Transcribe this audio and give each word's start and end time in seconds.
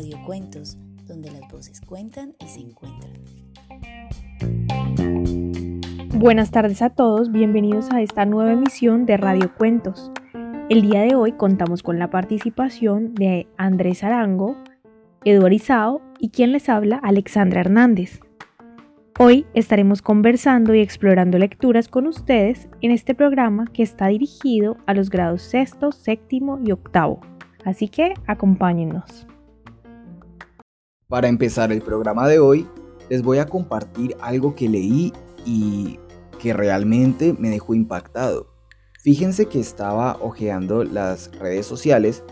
Radio 0.00 0.18
Cuentos, 0.24 0.78
donde 1.06 1.30
las 1.30 1.42
voces 1.52 1.78
cuentan 1.82 2.32
y 2.38 2.46
se 2.46 2.60
encuentran. 2.60 3.12
Buenas 6.14 6.50
tardes 6.50 6.80
a 6.80 6.88
todos, 6.88 7.30
bienvenidos 7.30 7.90
a 7.90 8.00
esta 8.00 8.24
nueva 8.24 8.52
emisión 8.52 9.04
de 9.04 9.18
Radio 9.18 9.54
Cuentos. 9.58 10.10
El 10.70 10.88
día 10.88 11.02
de 11.02 11.14
hoy 11.16 11.32
contamos 11.32 11.82
con 11.82 11.98
la 11.98 12.08
participación 12.08 13.14
de 13.14 13.46
Andrés 13.58 14.02
Arango, 14.02 14.56
Eduardo 15.26 15.54
Izao 15.54 16.00
y 16.18 16.30
quien 16.30 16.52
les 16.52 16.70
habla, 16.70 16.96
Alexandra 17.02 17.60
Hernández. 17.60 18.20
Hoy 19.18 19.44
estaremos 19.52 20.00
conversando 20.00 20.74
y 20.74 20.80
explorando 20.80 21.36
lecturas 21.36 21.88
con 21.88 22.06
ustedes 22.06 22.70
en 22.80 22.90
este 22.90 23.14
programa 23.14 23.66
que 23.66 23.82
está 23.82 24.06
dirigido 24.06 24.78
a 24.86 24.94
los 24.94 25.10
grados 25.10 25.42
sexto, 25.42 25.92
séptimo 25.92 26.58
y 26.64 26.72
octavo. 26.72 27.20
Así 27.66 27.88
que 27.88 28.14
acompáñennos. 28.26 29.26
Para 31.10 31.26
empezar 31.26 31.72
el 31.72 31.82
programa 31.82 32.28
de 32.28 32.38
hoy, 32.38 32.68
les 33.08 33.24
voy 33.24 33.38
a 33.38 33.46
compartir 33.46 34.14
algo 34.20 34.54
que 34.54 34.68
leí 34.68 35.12
y 35.44 35.98
que 36.38 36.52
realmente 36.52 37.34
me 37.36 37.50
dejó 37.50 37.74
impactado. 37.74 38.46
Fíjense 39.02 39.46
que 39.46 39.58
estaba 39.58 40.18
hojeando 40.20 40.84
las 40.84 41.32
redes 41.40 41.66
sociales 41.66 42.22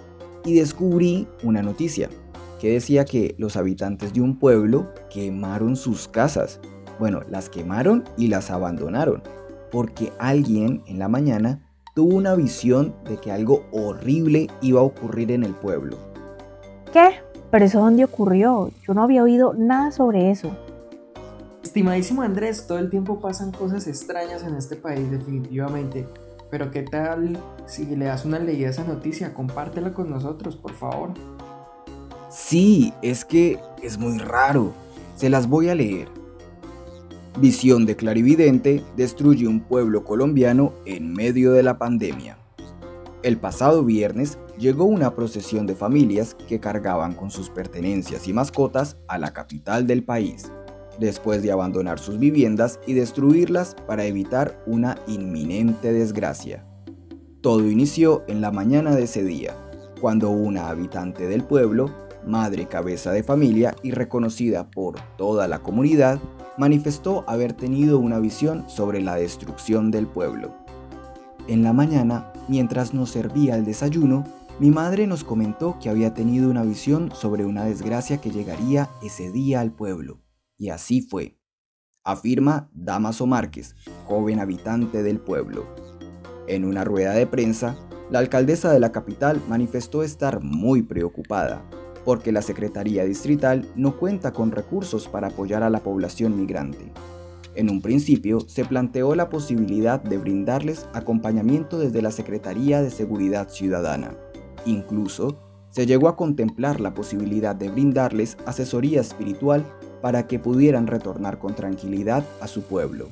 y 0.45 0.55
descubrí 0.55 1.27
una 1.43 1.61
noticia 1.61 2.09
que 2.61 2.71
decía 2.71 3.05
que 3.05 3.35
los 3.37 3.57
habitantes 3.57 4.13
de 4.13 4.21
un 4.21 4.39
pueblo 4.39 4.93
quemaron 5.11 5.75
sus 5.75 6.07
casas. 6.07 6.61
Bueno, 7.01 7.23
las 7.29 7.51
quemaron 7.51 8.05
y 8.17 8.29
las 8.29 8.49
abandonaron 8.49 9.25
porque 9.73 10.13
alguien 10.21 10.85
en 10.87 11.01
la 11.01 11.09
mañana 11.09 11.69
tuvo 11.97 12.15
una 12.15 12.37
visión 12.37 12.95
de 13.07 13.17
que 13.17 13.33
algo 13.33 13.67
horrible 13.73 14.47
iba 14.63 14.79
a 14.79 14.85
ocurrir 14.85 15.33
en 15.33 15.43
el 15.43 15.55
pueblo. 15.57 15.99
¿Qué? 16.93 17.28
Pero 17.51 17.65
eso 17.65 17.81
dónde 17.81 18.05
ocurrió? 18.05 18.71
Yo 18.87 18.95
no 18.95 19.03
había 19.03 19.23
oído 19.23 19.55
nada 19.55 19.91
sobre 19.91 20.31
eso. 20.31 20.57
Estimadísimo 21.63 22.23
Andrés, 22.23 22.67
todo 22.67 22.79
el 22.79 22.91
tiempo 22.91 23.21
pasan 23.21 23.53
cosas 23.53 23.87
extrañas 23.87 24.43
en 24.43 24.55
este 24.55 24.77
país, 24.77 25.11
definitivamente. 25.11 26.07
Pero 26.51 26.71
qué 26.71 26.83
tal 26.83 27.39
si 27.67 27.85
le 27.85 28.07
das 28.07 28.25
una 28.25 28.39
leída 28.39 28.69
a 28.69 28.71
esa 28.71 28.85
noticia, 28.85 29.35
compártela 29.35 29.93
con 29.93 30.11
nosotros, 30.11 30.57
por 30.57 30.73
favor. 30.73 31.11
Sí, 32.31 32.93
es 33.03 33.25
que 33.25 33.59
es 33.83 33.99
muy 33.99 34.19
raro. 34.19 34.73
Se 35.17 35.29
las 35.29 35.49
voy 35.49 35.69
a 35.69 35.75
leer. 35.75 36.09
Visión 37.39 37.87
de 37.87 37.97
clarividente 37.97 38.83
destruye 38.97 39.47
un 39.47 39.61
pueblo 39.61 40.05
colombiano 40.05 40.73
en 40.87 41.13
medio 41.13 41.53
de 41.53 41.63
la 41.63 41.79
pandemia. 41.79 42.39
El 43.25 43.37
pasado 43.37 43.83
viernes 43.83 44.39
llegó 44.59 44.85
una 44.85 45.17
procesión 45.17 45.67
de 45.67 45.75
familias 45.75 46.37
que 46.47 46.61
cargaban 46.61 47.15
con 47.15 47.33
sus 47.33 47.51
pertenencias 47.51 48.29
y 48.29 48.33
mascotas 48.33 48.97
a 49.09 49.19
la 49.19 49.33
capital 49.33 49.89
del 49.89 50.05
país, 50.05 50.53
después 51.01 51.43
de 51.43 51.51
abandonar 51.51 51.99
sus 51.99 52.21
viviendas 52.21 52.79
y 52.87 52.93
destruirlas 52.93 53.75
para 53.89 54.05
evitar 54.05 54.63
una 54.67 54.99
inminente 55.09 55.93
desgracia. 55.93 56.65
Todo 57.41 57.69
inició 57.69 58.23
en 58.29 58.41
la 58.41 58.53
mañana 58.53 58.95
de 58.95 59.03
ese 59.03 59.25
día, 59.25 59.53
cuando 60.01 60.31
una 60.31 60.69
habitante 60.69 61.27
del 61.27 61.43
pueblo, 61.43 61.91
madre 62.25 62.67
cabeza 62.67 63.11
de 63.11 63.25
familia 63.25 63.75
y 63.83 63.91
reconocida 63.91 64.71
por 64.71 64.95
toda 65.17 65.49
la 65.49 65.59
comunidad, 65.59 66.21
manifestó 66.57 67.25
haber 67.27 67.53
tenido 67.53 67.99
una 67.99 68.21
visión 68.21 68.69
sobre 68.69 69.01
la 69.01 69.17
destrucción 69.17 69.91
del 69.91 70.07
pueblo. 70.07 70.68
En 71.49 71.63
la 71.63 71.73
mañana, 71.73 72.31
mientras 72.47 72.93
nos 72.93 73.09
servía 73.11 73.57
el 73.57 73.65
desayuno, 73.65 74.25
mi 74.61 74.71
madre 74.71 75.07
nos 75.07 75.25
comentó 75.25 75.79
que 75.81 75.89
había 75.89 76.13
tenido 76.13 76.51
una 76.51 76.63
visión 76.63 77.11
sobre 77.15 77.47
una 77.47 77.65
desgracia 77.65 78.21
que 78.21 78.31
llegaría 78.31 78.91
ese 79.03 79.33
día 79.33 79.61
al 79.61 79.73
pueblo. 79.73 80.21
Y 80.59 80.69
así 80.69 81.01
fue. 81.01 81.41
Afirma 82.05 82.69
Damaso 82.75 83.27
Márquez, 83.27 83.75
joven 84.05 84.41
habitante 84.41 85.03
del 85.03 85.21
pueblo. 85.21 85.65
En 86.47 86.67
una 86.67 86.85
rueda 86.85 87.13
de 87.13 87.27
prensa, 87.27 87.77
la 88.11 88.19
alcaldesa 88.19 88.71
de 88.71 88.81
la 88.81 88.93
capital 88.93 89.41
manifestó 89.49 90.03
estar 90.03 90.43
muy 90.43 90.83
preocupada 90.83 91.65
porque 92.05 92.33
la 92.33 92.43
Secretaría 92.43 93.05
Distrital 93.05 93.71
no 93.75 93.99
cuenta 93.99 94.33
con 94.33 94.51
recursos 94.51 95.09
para 95.09 95.29
apoyar 95.29 95.63
a 95.63 95.71
la 95.71 95.81
población 95.81 96.39
migrante. 96.39 96.91
En 97.59 97.71
un 97.71 97.83
principio 97.83 98.39
se 98.47 98.65
planteó 98.65 99.17
la 99.17 99.31
posibilidad 99.31 100.01
de 100.01 100.17
brindarles 100.17 100.87
acompañamiento 100.93 101.81
desde 101.81 102.03
la 102.03 102.13
Secretaría 102.13 102.83
de 102.83 102.91
Seguridad 102.93 103.49
Ciudadana. 103.49 104.15
Incluso 104.65 105.41
se 105.69 105.85
llegó 105.85 106.07
a 106.07 106.15
contemplar 106.15 106.81
la 106.81 106.95
posibilidad 106.95 107.57
de 107.57 107.69
brindarles 107.69 108.37
asesoría 108.47 109.01
espiritual 109.01 109.67
para 110.01 110.29
que 110.29 110.39
pudieran 110.39 110.87
retornar 110.87 111.41
con 111.41 111.57
tranquilidad 111.57 112.25
a 112.41 112.47
su 112.47 112.63
pueblo. 112.63 113.09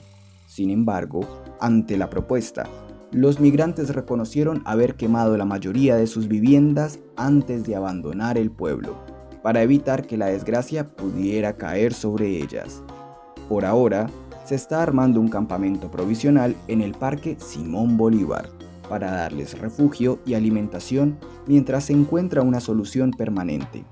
Sin 0.46 0.70
embargo, 0.70 1.26
ante 1.58 1.98
la 1.98 2.08
propuesta, 2.08 2.68
los 3.10 3.40
migrantes 3.40 3.92
reconocieron 3.92 4.62
haber 4.64 4.94
quemado 4.94 5.36
la 5.36 5.44
mayoría 5.44 5.96
de 5.96 6.06
sus 6.06 6.28
viviendas 6.28 7.00
antes 7.16 7.66
de 7.66 7.74
abandonar 7.74 8.38
el 8.38 8.52
pueblo, 8.52 8.94
para 9.42 9.62
evitar 9.62 10.06
que 10.06 10.16
la 10.16 10.26
desgracia 10.26 10.86
pudiera 10.86 11.56
caer 11.56 11.92
sobre 11.92 12.28
ellas. 12.40 12.84
Por 13.48 13.64
ahora, 13.64 14.08
se 14.46 14.54
está 14.54 14.80
armando 14.80 15.20
un 15.20 15.28
campamento 15.28 15.90
provisional 15.90 16.54
en 16.68 16.80
el 16.80 16.92
Parque 16.92 17.36
Simón 17.40 17.96
Bolívar 17.96 18.48
para 18.88 19.10
darles 19.10 19.58
refugio 19.58 20.20
y 20.24 20.34
alimentación 20.34 21.18
mientras 21.48 21.84
se 21.86 21.94
encuentra 21.94 22.42
una 22.42 22.60
solución 22.60 23.10
permanente. 23.10 23.84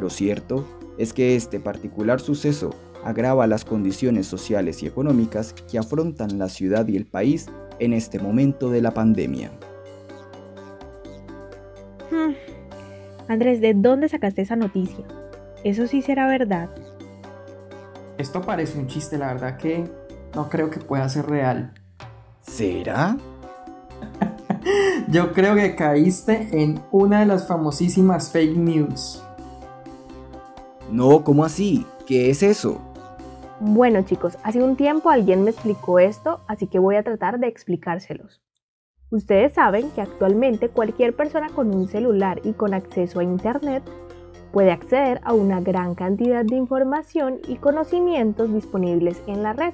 Lo 0.00 0.08
cierto 0.08 0.66
es 0.96 1.12
que 1.12 1.36
este 1.36 1.60
particular 1.60 2.18
suceso 2.18 2.70
agrava 3.04 3.46
las 3.46 3.66
condiciones 3.66 4.26
sociales 4.26 4.82
y 4.82 4.86
económicas 4.86 5.54
que 5.70 5.78
afrontan 5.78 6.38
la 6.38 6.48
ciudad 6.48 6.88
y 6.88 6.96
el 6.96 7.04
país 7.04 7.48
en 7.78 7.92
este 7.92 8.18
momento 8.18 8.70
de 8.70 8.80
la 8.80 8.94
pandemia. 8.94 9.50
Hmm. 12.10 12.32
Andrés, 13.28 13.60
¿de 13.60 13.74
dónde 13.74 14.08
sacaste 14.08 14.40
esa 14.40 14.56
noticia? 14.56 15.04
¿Eso 15.62 15.86
sí 15.86 16.00
será 16.00 16.26
verdad? 16.26 16.70
Esto 18.20 18.42
parece 18.42 18.78
un 18.78 18.86
chiste, 18.86 19.16
la 19.16 19.28
verdad 19.28 19.56
que 19.56 19.90
no 20.34 20.50
creo 20.50 20.68
que 20.68 20.78
pueda 20.78 21.08
ser 21.08 21.24
real. 21.24 21.72
¿Será? 22.42 23.16
Yo 25.08 25.32
creo 25.32 25.54
que 25.54 25.74
caíste 25.74 26.50
en 26.52 26.82
una 26.92 27.20
de 27.20 27.26
las 27.26 27.48
famosísimas 27.48 28.30
fake 28.30 28.58
news. 28.58 29.24
No, 30.90 31.24
¿cómo 31.24 31.46
así? 31.46 31.86
¿Qué 32.06 32.28
es 32.28 32.42
eso? 32.42 32.82
Bueno 33.58 34.02
chicos, 34.02 34.36
hace 34.42 34.62
un 34.62 34.76
tiempo 34.76 35.08
alguien 35.08 35.42
me 35.42 35.50
explicó 35.52 35.98
esto, 35.98 36.42
así 36.46 36.66
que 36.66 36.78
voy 36.78 36.96
a 36.96 37.02
tratar 37.02 37.40
de 37.40 37.46
explicárselos. 37.46 38.42
Ustedes 39.10 39.54
saben 39.54 39.90
que 39.92 40.02
actualmente 40.02 40.68
cualquier 40.68 41.16
persona 41.16 41.48
con 41.48 41.74
un 41.74 41.88
celular 41.88 42.42
y 42.44 42.52
con 42.52 42.74
acceso 42.74 43.20
a 43.20 43.24
Internet 43.24 43.82
puede 44.52 44.72
acceder 44.72 45.20
a 45.24 45.32
una 45.32 45.60
gran 45.60 45.94
cantidad 45.94 46.44
de 46.44 46.56
información 46.56 47.38
y 47.46 47.56
conocimientos 47.56 48.52
disponibles 48.52 49.22
en 49.26 49.42
la 49.42 49.52
red. 49.52 49.72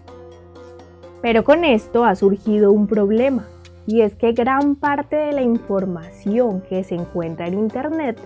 Pero 1.22 1.44
con 1.44 1.64
esto 1.64 2.04
ha 2.04 2.14
surgido 2.14 2.72
un 2.72 2.86
problema, 2.86 3.46
y 3.86 4.02
es 4.02 4.14
que 4.16 4.32
gran 4.32 4.74
parte 4.74 5.16
de 5.16 5.32
la 5.32 5.42
información 5.42 6.62
que 6.68 6.84
se 6.84 6.94
encuentra 6.94 7.46
en 7.46 7.54
Internet 7.54 8.18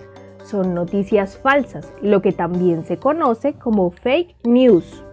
son 0.43 0.73
noticias 0.73 1.37
falsas, 1.37 1.91
lo 2.01 2.21
que 2.21 2.31
también 2.31 2.83
se 2.83 2.97
conoce 2.97 3.53
como 3.53 3.91
fake 3.91 4.35
news. 4.43 5.03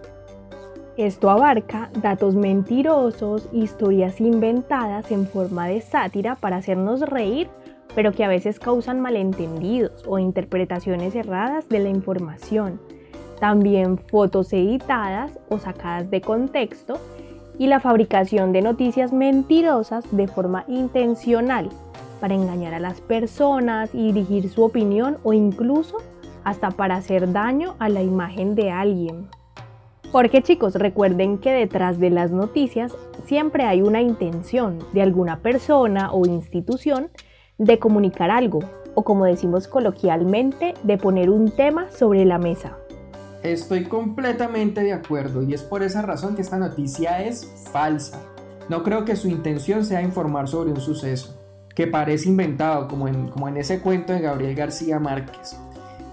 Esto 0.97 1.29
abarca 1.29 1.89
datos 2.01 2.35
mentirosos, 2.35 3.47
historias 3.53 4.19
inventadas 4.19 5.11
en 5.11 5.27
forma 5.27 5.67
de 5.67 5.79
sátira 5.79 6.35
para 6.35 6.57
hacernos 6.57 7.01
reír 7.01 7.47
pero 7.95 8.11
que 8.11 8.23
a 8.23 8.27
veces 8.27 8.59
causan 8.59 8.99
malentendidos 8.99 10.03
o 10.07 10.19
interpretaciones 10.19 11.15
erradas 11.15 11.69
de 11.69 11.79
la 11.79 11.89
información. 11.89 12.79
También 13.39 13.97
fotos 13.97 14.51
editadas 14.53 15.39
o 15.49 15.59
sacadas 15.59 16.09
de 16.09 16.21
contexto 16.21 16.99
y 17.57 17.67
la 17.67 17.79
fabricación 17.79 18.51
de 18.53 18.61
noticias 18.61 19.13
mentirosas 19.13 20.05
de 20.15 20.27
forma 20.27 20.65
intencional 20.67 21.69
para 22.19 22.35
engañar 22.35 22.73
a 22.73 22.79
las 22.79 23.01
personas 23.01 23.93
y 23.93 24.11
dirigir 24.11 24.49
su 24.49 24.63
opinión 24.63 25.17
o 25.23 25.33
incluso 25.33 25.97
hasta 26.43 26.71
para 26.71 26.95
hacer 26.95 27.31
daño 27.31 27.75
a 27.79 27.89
la 27.89 28.01
imagen 28.01 28.55
de 28.55 28.71
alguien. 28.71 29.27
Porque 30.11 30.41
chicos, 30.41 30.75
recuerden 30.75 31.37
que 31.37 31.51
detrás 31.51 31.99
de 31.99 32.09
las 32.09 32.31
noticias 32.31 32.95
siempre 33.25 33.65
hay 33.65 33.81
una 33.81 34.01
intención 34.01 34.79
de 34.91 35.03
alguna 35.03 35.39
persona 35.39 36.11
o 36.11 36.25
institución 36.25 37.09
de 37.59 37.77
comunicar 37.77 38.31
algo, 38.31 38.61
o 38.95 39.03
como 39.03 39.25
decimos 39.25 39.67
coloquialmente, 39.67 40.73
de 40.81 40.97
poner 40.97 41.29
un 41.29 41.51
tema 41.51 41.91
sobre 41.91 42.25
la 42.25 42.39
mesa. 42.39 42.77
Estoy 43.43 43.85
completamente 43.85 44.81
de 44.81 44.93
acuerdo 44.93 45.43
y 45.43 45.53
es 45.53 45.61
por 45.61 45.83
esa 45.83 46.01
razón 46.01 46.35
que 46.35 46.41
esta 46.41 46.57
noticia 46.57 47.23
es 47.23 47.45
falsa. 47.71 48.19
No 48.67 48.83
creo 48.83 49.05
que 49.05 49.15
su 49.15 49.29
intención 49.29 49.85
sea 49.85 50.01
informar 50.01 50.47
sobre 50.47 50.71
un 50.71 50.81
suceso 50.81 51.37
que 51.75 51.87
parece 51.87 52.27
inventado, 52.27 52.87
como 52.87 53.07
en, 53.07 53.29
como 53.29 53.47
en 53.47 53.57
ese 53.57 53.79
cuento 53.79 54.11
de 54.11 54.19
Gabriel 54.19 54.55
García 54.55 54.99
Márquez. 54.99 55.57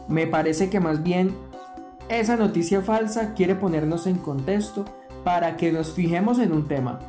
Me 0.06 0.26
parece 0.26 0.70
que 0.70 0.78
más 0.78 1.02
bien 1.02 1.34
esa 2.08 2.36
noticia 2.36 2.82
falsa 2.82 3.34
quiere 3.34 3.56
ponernos 3.56 4.06
en 4.06 4.18
contexto 4.18 4.84
para 5.24 5.56
que 5.56 5.72
nos 5.72 5.92
fijemos 5.92 6.38
en 6.38 6.52
un 6.52 6.68
tema. 6.68 7.00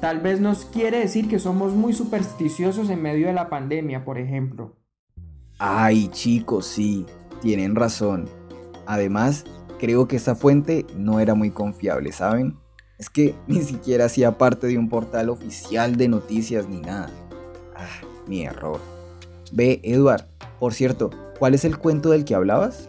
Tal 0.00 0.20
vez 0.20 0.40
nos 0.40 0.64
quiere 0.64 1.00
decir 1.00 1.28
que 1.28 1.40
somos 1.40 1.74
muy 1.74 1.92
supersticiosos 1.92 2.88
en 2.88 3.02
medio 3.02 3.26
de 3.26 3.32
la 3.32 3.48
pandemia, 3.48 4.04
por 4.04 4.18
ejemplo. 4.18 4.76
Ay, 5.58 6.08
chicos, 6.08 6.66
sí, 6.66 7.04
tienen 7.40 7.74
razón. 7.74 8.28
Además, 8.86 9.44
creo 9.80 10.06
que 10.06 10.16
esa 10.16 10.36
fuente 10.36 10.86
no 10.96 11.18
era 11.18 11.34
muy 11.34 11.50
confiable, 11.50 12.12
¿saben? 12.12 12.56
Es 12.98 13.10
que 13.10 13.34
ni 13.48 13.62
siquiera 13.62 14.04
hacía 14.04 14.38
parte 14.38 14.68
de 14.68 14.78
un 14.78 14.88
portal 14.88 15.30
oficial 15.30 15.96
de 15.96 16.06
noticias 16.06 16.68
ni 16.68 16.80
nada. 16.80 17.10
Ah, 17.76 18.06
mi 18.28 18.44
error. 18.44 18.80
Ve, 19.50 19.80
Edward, 19.82 20.28
por 20.60 20.74
cierto, 20.74 21.10
¿cuál 21.40 21.54
es 21.54 21.64
el 21.64 21.76
cuento 21.76 22.10
del 22.10 22.24
que 22.24 22.36
hablabas? 22.36 22.88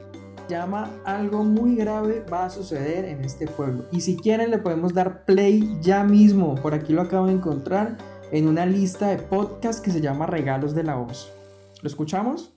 Llama 0.49 0.89
algo 1.05 1.45
muy 1.45 1.75
grave 1.75 2.25
va 2.31 2.45
a 2.45 2.49
suceder 2.49 3.05
en 3.05 3.23
este 3.23 3.47
pueblo. 3.47 3.85
Y 3.91 4.01
si 4.01 4.17
quieren 4.17 4.49
le 4.49 4.57
podemos 4.57 4.93
dar 4.93 5.23
play 5.23 5.77
ya 5.81 6.03
mismo. 6.03 6.55
Por 6.55 6.73
aquí 6.73 6.91
lo 6.91 7.01
acabo 7.01 7.27
de 7.27 7.33
encontrar 7.33 7.97
en 8.31 8.47
una 8.47 8.65
lista 8.65 9.07
de 9.07 9.17
podcast 9.17 9.83
que 9.83 9.91
se 9.91 10.01
llama 10.01 10.25
Regalos 10.25 10.75
de 10.75 10.83
la 10.83 10.95
Voz. 10.95 11.31
¿Lo 11.81 11.87
escuchamos? 11.87 12.51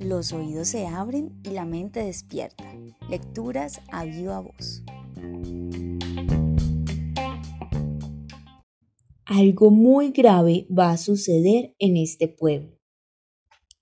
Los 0.00 0.32
oídos 0.32 0.68
se 0.68 0.86
abren 0.86 1.32
y 1.42 1.50
la 1.50 1.64
mente 1.64 2.04
despierta. 2.04 2.64
Lecturas 3.08 3.80
a 3.90 4.04
viva 4.04 4.40
voz. 4.40 4.82
Algo 9.26 9.72
muy 9.72 10.12
grave 10.12 10.68
va 10.70 10.92
a 10.92 10.96
suceder 10.96 11.74
en 11.80 11.96
este 11.96 12.28
pueblo. 12.28 12.78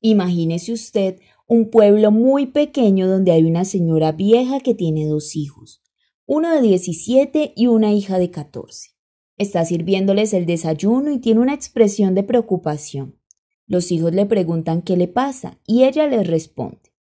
Imagínese 0.00 0.72
usted 0.72 1.20
un 1.46 1.70
pueblo 1.70 2.10
muy 2.10 2.46
pequeño 2.46 3.06
donde 3.06 3.32
hay 3.32 3.44
una 3.44 3.66
señora 3.66 4.12
vieja 4.12 4.60
que 4.60 4.74
tiene 4.74 5.06
dos 5.06 5.36
hijos, 5.36 5.82
uno 6.24 6.54
de 6.54 6.62
17 6.62 7.52
y 7.54 7.66
una 7.66 7.92
hija 7.92 8.18
de 8.18 8.30
14. 8.30 8.92
Está 9.36 9.66
sirviéndoles 9.66 10.32
el 10.32 10.46
desayuno 10.46 11.12
y 11.12 11.18
tiene 11.18 11.40
una 11.40 11.52
expresión 11.52 12.14
de 12.14 12.22
preocupación. 12.22 13.18
Los 13.66 13.92
hijos 13.92 14.14
le 14.14 14.24
preguntan 14.24 14.80
qué 14.80 14.96
le 14.96 15.08
pasa 15.08 15.58
y 15.66 15.84
ella 15.84 16.06
les 16.06 16.26
responde, 16.26 16.94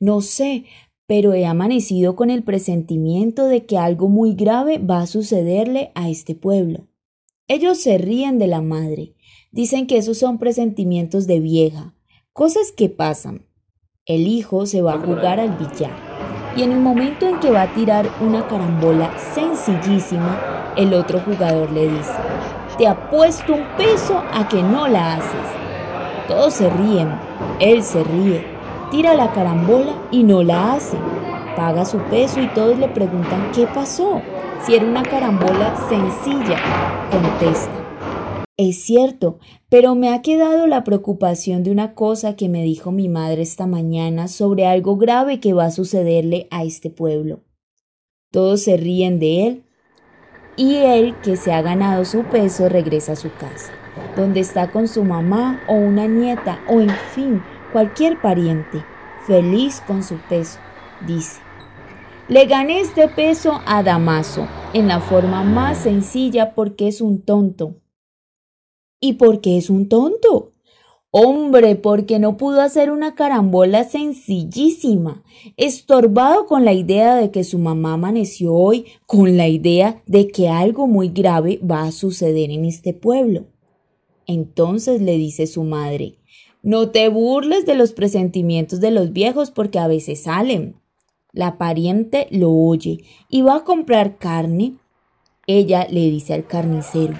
no 0.00 0.22
sé, 0.22 0.64
pero 1.06 1.34
he 1.34 1.44
amanecido 1.44 2.16
con 2.16 2.30
el 2.30 2.42
presentimiento 2.42 3.46
de 3.46 3.66
que 3.66 3.76
algo 3.76 4.08
muy 4.08 4.34
grave 4.34 4.78
va 4.78 5.02
a 5.02 5.06
sucederle 5.06 5.92
a 5.94 6.08
este 6.08 6.34
pueblo. 6.34 6.88
Ellos 7.48 7.80
se 7.80 7.96
ríen 7.98 8.38
de 8.38 8.48
la 8.48 8.60
madre, 8.60 9.14
dicen 9.52 9.86
que 9.86 9.98
esos 9.98 10.18
son 10.18 10.38
presentimientos 10.38 11.26
de 11.26 11.40
vieja, 11.40 11.94
cosas 12.32 12.72
que 12.76 12.88
pasan. 12.88 13.46
El 14.04 14.26
hijo 14.26 14.66
se 14.66 14.82
va 14.82 14.94
a 14.94 15.00
jugar 15.00 15.38
al 15.38 15.56
billar 15.56 16.16
y 16.56 16.62
en 16.62 16.72
el 16.72 16.80
momento 16.80 17.28
en 17.28 17.38
que 17.38 17.50
va 17.50 17.62
a 17.62 17.74
tirar 17.74 18.08
una 18.20 18.48
carambola 18.48 19.16
sencillísima, 19.18 20.72
el 20.74 20.94
otro 20.94 21.20
jugador 21.20 21.70
le 21.70 21.88
dice, 21.88 22.12
te 22.78 22.86
apuesto 22.86 23.54
un 23.54 23.64
peso 23.76 24.22
a 24.32 24.48
que 24.48 24.62
no 24.62 24.88
la 24.88 25.16
haces. 25.16 26.26
Todos 26.26 26.54
se 26.54 26.70
ríen, 26.70 27.10
él 27.60 27.82
se 27.82 28.02
ríe, 28.02 28.44
tira 28.90 29.14
la 29.14 29.32
carambola 29.32 29.92
y 30.10 30.22
no 30.24 30.42
la 30.42 30.72
hace. 30.72 30.96
Paga 31.56 31.86
su 31.86 31.98
peso 32.10 32.42
y 32.42 32.48
todos 32.48 32.78
le 32.78 32.88
preguntan 32.88 33.50
qué 33.52 33.66
pasó. 33.66 34.20
Si 34.64 34.74
era 34.74 34.84
una 34.84 35.02
carambola 35.02 35.74
sencilla, 35.88 36.60
contesta. 37.10 37.72
Es 38.58 38.84
cierto, 38.84 39.38
pero 39.70 39.94
me 39.94 40.12
ha 40.12 40.22
quedado 40.22 40.66
la 40.66 40.84
preocupación 40.84 41.62
de 41.62 41.70
una 41.70 41.94
cosa 41.94 42.36
que 42.36 42.48
me 42.48 42.62
dijo 42.62 42.92
mi 42.92 43.08
madre 43.08 43.42
esta 43.42 43.66
mañana 43.66 44.28
sobre 44.28 44.66
algo 44.66 44.96
grave 44.96 45.40
que 45.40 45.54
va 45.54 45.66
a 45.66 45.70
sucederle 45.70 46.46
a 46.50 46.62
este 46.64 46.90
pueblo. 46.90 47.40
Todos 48.30 48.62
se 48.62 48.76
ríen 48.76 49.18
de 49.18 49.46
él 49.46 49.64
y 50.56 50.76
él, 50.76 51.14
que 51.22 51.36
se 51.36 51.52
ha 51.52 51.62
ganado 51.62 52.04
su 52.04 52.22
peso, 52.24 52.68
regresa 52.68 53.12
a 53.12 53.16
su 53.16 53.30
casa, 53.34 53.72
donde 54.16 54.40
está 54.40 54.70
con 54.70 54.88
su 54.88 55.04
mamá 55.04 55.62
o 55.68 55.74
una 55.74 56.06
nieta 56.06 56.60
o 56.68 56.80
en 56.80 56.90
fin, 57.14 57.42
cualquier 57.72 58.20
pariente, 58.20 58.84
feliz 59.26 59.82
con 59.86 60.02
su 60.02 60.16
peso, 60.28 60.58
dice. 61.06 61.45
Le 62.28 62.46
gané 62.46 62.80
este 62.80 63.06
peso 63.06 63.60
a 63.66 63.84
Damaso 63.84 64.48
en 64.74 64.88
la 64.88 64.98
forma 64.98 65.44
más 65.44 65.78
sencilla 65.78 66.56
porque 66.56 66.88
es 66.88 67.00
un 67.00 67.22
tonto. 67.22 67.76
¿Y 69.00 69.12
por 69.12 69.40
qué 69.40 69.58
es 69.58 69.70
un 69.70 69.88
tonto? 69.88 70.50
Hombre, 71.12 71.76
porque 71.76 72.18
no 72.18 72.36
pudo 72.36 72.62
hacer 72.62 72.90
una 72.90 73.14
carambola 73.14 73.84
sencillísima, 73.84 75.22
estorbado 75.56 76.46
con 76.46 76.64
la 76.64 76.72
idea 76.72 77.14
de 77.14 77.30
que 77.30 77.44
su 77.44 77.60
mamá 77.60 77.92
amaneció 77.92 78.54
hoy 78.54 78.86
con 79.06 79.36
la 79.36 79.46
idea 79.46 80.02
de 80.06 80.26
que 80.26 80.48
algo 80.48 80.88
muy 80.88 81.10
grave 81.10 81.60
va 81.62 81.84
a 81.84 81.92
suceder 81.92 82.50
en 82.50 82.64
este 82.64 82.92
pueblo. 82.92 83.44
Entonces 84.26 85.00
le 85.00 85.16
dice 85.16 85.46
su 85.46 85.62
madre, 85.62 86.18
no 86.64 86.90
te 86.90 87.08
burles 87.08 87.66
de 87.66 87.76
los 87.76 87.92
presentimientos 87.92 88.80
de 88.80 88.90
los 88.90 89.12
viejos 89.12 89.52
porque 89.52 89.78
a 89.78 89.86
veces 89.86 90.24
salen. 90.24 90.80
La 91.36 91.58
pariente 91.58 92.28
lo 92.30 92.50
oye 92.50 93.04
y 93.28 93.42
va 93.42 93.56
a 93.56 93.64
comprar 93.64 94.16
carne. 94.16 94.76
Ella 95.46 95.86
le 95.90 96.00
dice 96.10 96.32
al 96.32 96.46
carnicero, 96.46 97.12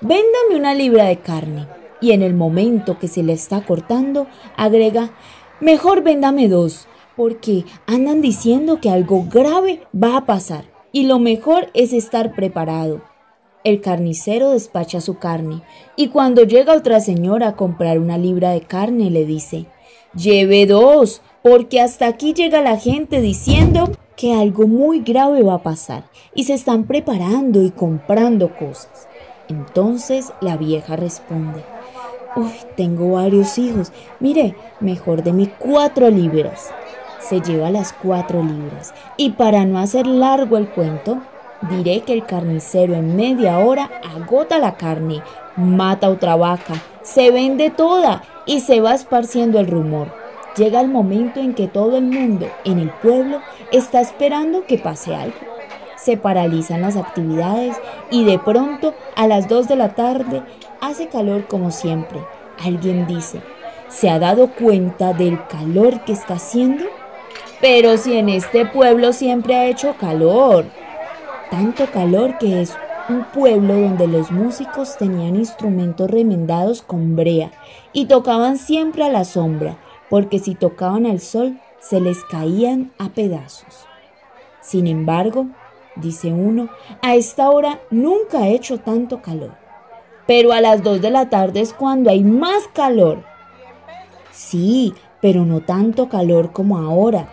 véndame 0.00 0.54
una 0.54 0.74
libra 0.74 1.06
de 1.06 1.16
carne. 1.16 1.66
Y 2.00 2.12
en 2.12 2.22
el 2.22 2.34
momento 2.34 3.00
que 3.00 3.08
se 3.08 3.24
le 3.24 3.32
está 3.32 3.66
cortando, 3.66 4.28
agrega, 4.56 5.10
mejor 5.60 6.04
véndame 6.04 6.46
dos, 6.46 6.86
porque 7.16 7.64
andan 7.88 8.22
diciendo 8.22 8.80
que 8.80 8.90
algo 8.90 9.24
grave 9.28 9.82
va 9.92 10.18
a 10.18 10.24
pasar 10.24 10.66
y 10.92 11.06
lo 11.08 11.18
mejor 11.18 11.66
es 11.74 11.92
estar 11.92 12.36
preparado. 12.36 13.02
El 13.64 13.80
carnicero 13.80 14.50
despacha 14.50 15.00
su 15.00 15.18
carne 15.18 15.62
y 15.96 16.10
cuando 16.10 16.44
llega 16.44 16.76
otra 16.76 17.00
señora 17.00 17.48
a 17.48 17.56
comprar 17.56 17.98
una 17.98 18.18
libra 18.18 18.50
de 18.52 18.60
carne 18.60 19.10
le 19.10 19.24
dice, 19.24 19.66
lleve 20.14 20.64
dos, 20.66 21.22
porque 21.42 21.80
hasta 21.80 22.06
aquí 22.06 22.34
llega 22.34 22.60
la 22.60 22.76
gente 22.76 23.20
diciendo 23.20 23.90
que 24.16 24.34
algo 24.34 24.66
muy 24.66 25.00
grave 25.00 25.42
va 25.42 25.54
a 25.54 25.62
pasar 25.62 26.04
y 26.34 26.44
se 26.44 26.54
están 26.54 26.84
preparando 26.84 27.62
y 27.62 27.70
comprando 27.70 28.54
cosas. 28.56 29.08
Entonces 29.48 30.32
la 30.40 30.56
vieja 30.56 30.96
responde, 30.96 31.64
Uy, 32.36 32.52
tengo 32.76 33.12
varios 33.12 33.56
hijos, 33.58 33.92
mire, 34.20 34.54
mejor 34.80 35.22
de 35.22 35.32
mis 35.32 35.48
cuatro 35.58 36.10
libras. 36.10 36.70
Se 37.20 37.40
lleva 37.40 37.70
las 37.70 37.92
cuatro 37.92 38.42
libras 38.42 38.92
y 39.16 39.30
para 39.30 39.64
no 39.64 39.78
hacer 39.78 40.06
largo 40.06 40.56
el 40.56 40.68
cuento, 40.68 41.18
diré 41.70 42.00
que 42.00 42.12
el 42.12 42.24
carnicero 42.24 42.94
en 42.94 43.16
media 43.16 43.58
hora 43.58 43.90
agota 44.14 44.58
la 44.58 44.76
carne, 44.76 45.22
mata 45.56 46.08
otra 46.08 46.36
vaca, 46.36 46.74
se 47.02 47.30
vende 47.30 47.70
toda 47.70 48.22
y 48.46 48.60
se 48.60 48.80
va 48.80 48.94
esparciendo 48.94 49.58
el 49.60 49.66
rumor 49.66 50.27
llega 50.58 50.80
el 50.80 50.88
momento 50.88 51.40
en 51.40 51.54
que 51.54 51.68
todo 51.68 51.96
el 51.96 52.04
mundo 52.04 52.48
en 52.64 52.80
el 52.80 52.90
pueblo 52.90 53.40
está 53.72 54.00
esperando 54.00 54.66
que 54.66 54.76
pase 54.76 55.14
algo. 55.14 55.36
Se 55.96 56.16
paralizan 56.16 56.82
las 56.82 56.96
actividades 56.96 57.76
y 58.10 58.24
de 58.24 58.38
pronto 58.38 58.94
a 59.16 59.26
las 59.26 59.48
2 59.48 59.68
de 59.68 59.76
la 59.76 59.94
tarde 59.94 60.42
hace 60.80 61.08
calor 61.08 61.46
como 61.46 61.70
siempre. 61.70 62.20
Alguien 62.62 63.06
dice, 63.06 63.40
¿se 63.88 64.10
ha 64.10 64.18
dado 64.18 64.48
cuenta 64.48 65.12
del 65.12 65.38
calor 65.46 66.00
que 66.04 66.12
está 66.12 66.34
haciendo? 66.34 66.84
Pero 67.60 67.96
si 67.96 68.16
en 68.16 68.28
este 68.28 68.66
pueblo 68.66 69.12
siempre 69.12 69.54
ha 69.54 69.66
hecho 69.66 69.94
calor. 69.98 70.66
Tanto 71.50 71.86
calor 71.86 72.38
que 72.38 72.60
es 72.60 72.74
un 73.08 73.24
pueblo 73.24 73.74
donde 73.74 74.06
los 74.06 74.30
músicos 74.30 74.96
tenían 74.98 75.36
instrumentos 75.36 76.10
remendados 76.10 76.82
con 76.82 77.16
brea 77.16 77.50
y 77.92 78.06
tocaban 78.06 78.58
siempre 78.58 79.04
a 79.04 79.08
la 79.08 79.24
sombra 79.24 79.78
porque 80.10 80.38
si 80.38 80.54
tocaban 80.54 81.06
al 81.06 81.20
sol 81.20 81.58
se 81.80 82.00
les 82.00 82.24
caían 82.24 82.92
a 82.98 83.10
pedazos. 83.10 83.86
Sin 84.60 84.86
embargo, 84.86 85.46
dice 85.96 86.32
uno, 86.32 86.68
a 87.02 87.14
esta 87.14 87.50
hora 87.50 87.80
nunca 87.90 88.38
ha 88.38 88.48
hecho 88.48 88.78
tanto 88.78 89.22
calor. 89.22 89.56
Pero 90.26 90.52
a 90.52 90.60
las 90.60 90.82
dos 90.82 91.00
de 91.00 91.10
la 91.10 91.30
tarde 91.30 91.60
es 91.60 91.72
cuando 91.72 92.10
hay 92.10 92.22
más 92.22 92.68
calor. 92.74 93.24
Sí, 94.30 94.92
pero 95.20 95.44
no 95.44 95.60
tanto 95.60 96.08
calor 96.08 96.52
como 96.52 96.78
ahora. 96.78 97.32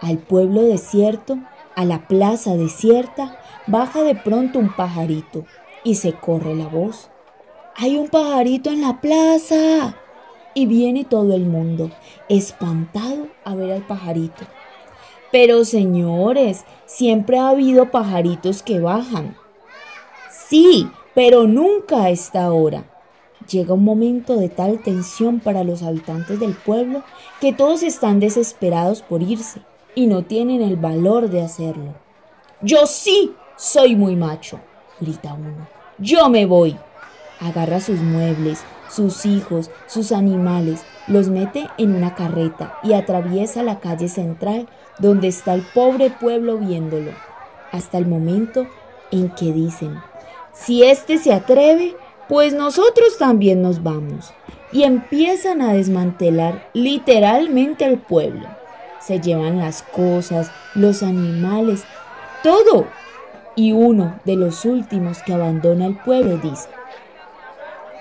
Al 0.00 0.18
pueblo 0.18 0.62
desierto, 0.62 1.38
a 1.76 1.84
la 1.84 2.08
plaza 2.08 2.56
desierta, 2.56 3.38
baja 3.66 4.02
de 4.02 4.14
pronto 4.14 4.58
un 4.58 4.74
pajarito 4.74 5.44
y 5.84 5.94
se 5.94 6.12
corre 6.12 6.54
la 6.54 6.66
voz. 6.66 7.10
Hay 7.76 7.96
un 7.96 8.08
pajarito 8.08 8.70
en 8.70 8.82
la 8.82 9.00
plaza. 9.00 9.94
Y 10.58 10.66
viene 10.66 11.04
todo 11.04 11.36
el 11.36 11.46
mundo, 11.46 11.92
espantado 12.28 13.28
a 13.44 13.54
ver 13.54 13.70
al 13.70 13.86
pajarito. 13.86 14.44
Pero 15.30 15.64
señores, 15.64 16.64
siempre 16.84 17.38
ha 17.38 17.50
habido 17.50 17.92
pajaritos 17.92 18.64
que 18.64 18.80
bajan. 18.80 19.36
Sí, 20.28 20.90
pero 21.14 21.46
nunca 21.46 22.02
a 22.02 22.10
esta 22.10 22.50
hora. 22.52 22.90
Llega 23.48 23.74
un 23.74 23.84
momento 23.84 24.34
de 24.34 24.48
tal 24.48 24.82
tensión 24.82 25.38
para 25.38 25.62
los 25.62 25.84
habitantes 25.84 26.40
del 26.40 26.54
pueblo 26.54 27.04
que 27.40 27.52
todos 27.52 27.84
están 27.84 28.18
desesperados 28.18 29.00
por 29.02 29.22
irse 29.22 29.60
y 29.94 30.08
no 30.08 30.24
tienen 30.24 30.60
el 30.60 30.74
valor 30.74 31.30
de 31.30 31.40
hacerlo. 31.40 31.94
Yo 32.62 32.84
sí 32.86 33.32
soy 33.56 33.94
muy 33.94 34.16
macho, 34.16 34.58
grita 34.98 35.34
uno. 35.34 35.68
Yo 35.98 36.28
me 36.28 36.46
voy. 36.46 36.76
Agarra 37.38 37.78
sus 37.78 38.00
muebles, 38.00 38.64
sus 38.90 39.26
hijos, 39.26 39.70
sus 39.86 40.12
animales, 40.12 40.82
los 41.06 41.28
mete 41.28 41.68
en 41.78 41.94
una 41.94 42.14
carreta 42.14 42.78
y 42.82 42.92
atraviesa 42.92 43.62
la 43.62 43.80
calle 43.80 44.08
central 44.08 44.68
donde 44.98 45.28
está 45.28 45.54
el 45.54 45.62
pobre 45.74 46.10
pueblo 46.10 46.58
viéndolo, 46.58 47.12
hasta 47.72 47.98
el 47.98 48.06
momento 48.06 48.66
en 49.10 49.30
que 49.30 49.52
dicen, 49.52 50.00
si 50.52 50.82
éste 50.82 51.18
se 51.18 51.32
atreve, 51.32 51.96
pues 52.28 52.52
nosotros 52.52 53.16
también 53.18 53.62
nos 53.62 53.82
vamos. 53.82 54.32
Y 54.70 54.82
empiezan 54.82 55.62
a 55.62 55.72
desmantelar 55.72 56.68
literalmente 56.74 57.86
el 57.86 57.98
pueblo. 57.98 58.46
Se 59.00 59.20
llevan 59.20 59.58
las 59.58 59.82
cosas, 59.82 60.50
los 60.74 61.02
animales, 61.02 61.84
todo. 62.42 62.86
Y 63.56 63.72
uno 63.72 64.18
de 64.24 64.36
los 64.36 64.64
últimos 64.66 65.22
que 65.22 65.32
abandona 65.32 65.86
el 65.86 65.96
pueblo 65.96 66.36
dice, 66.36 66.68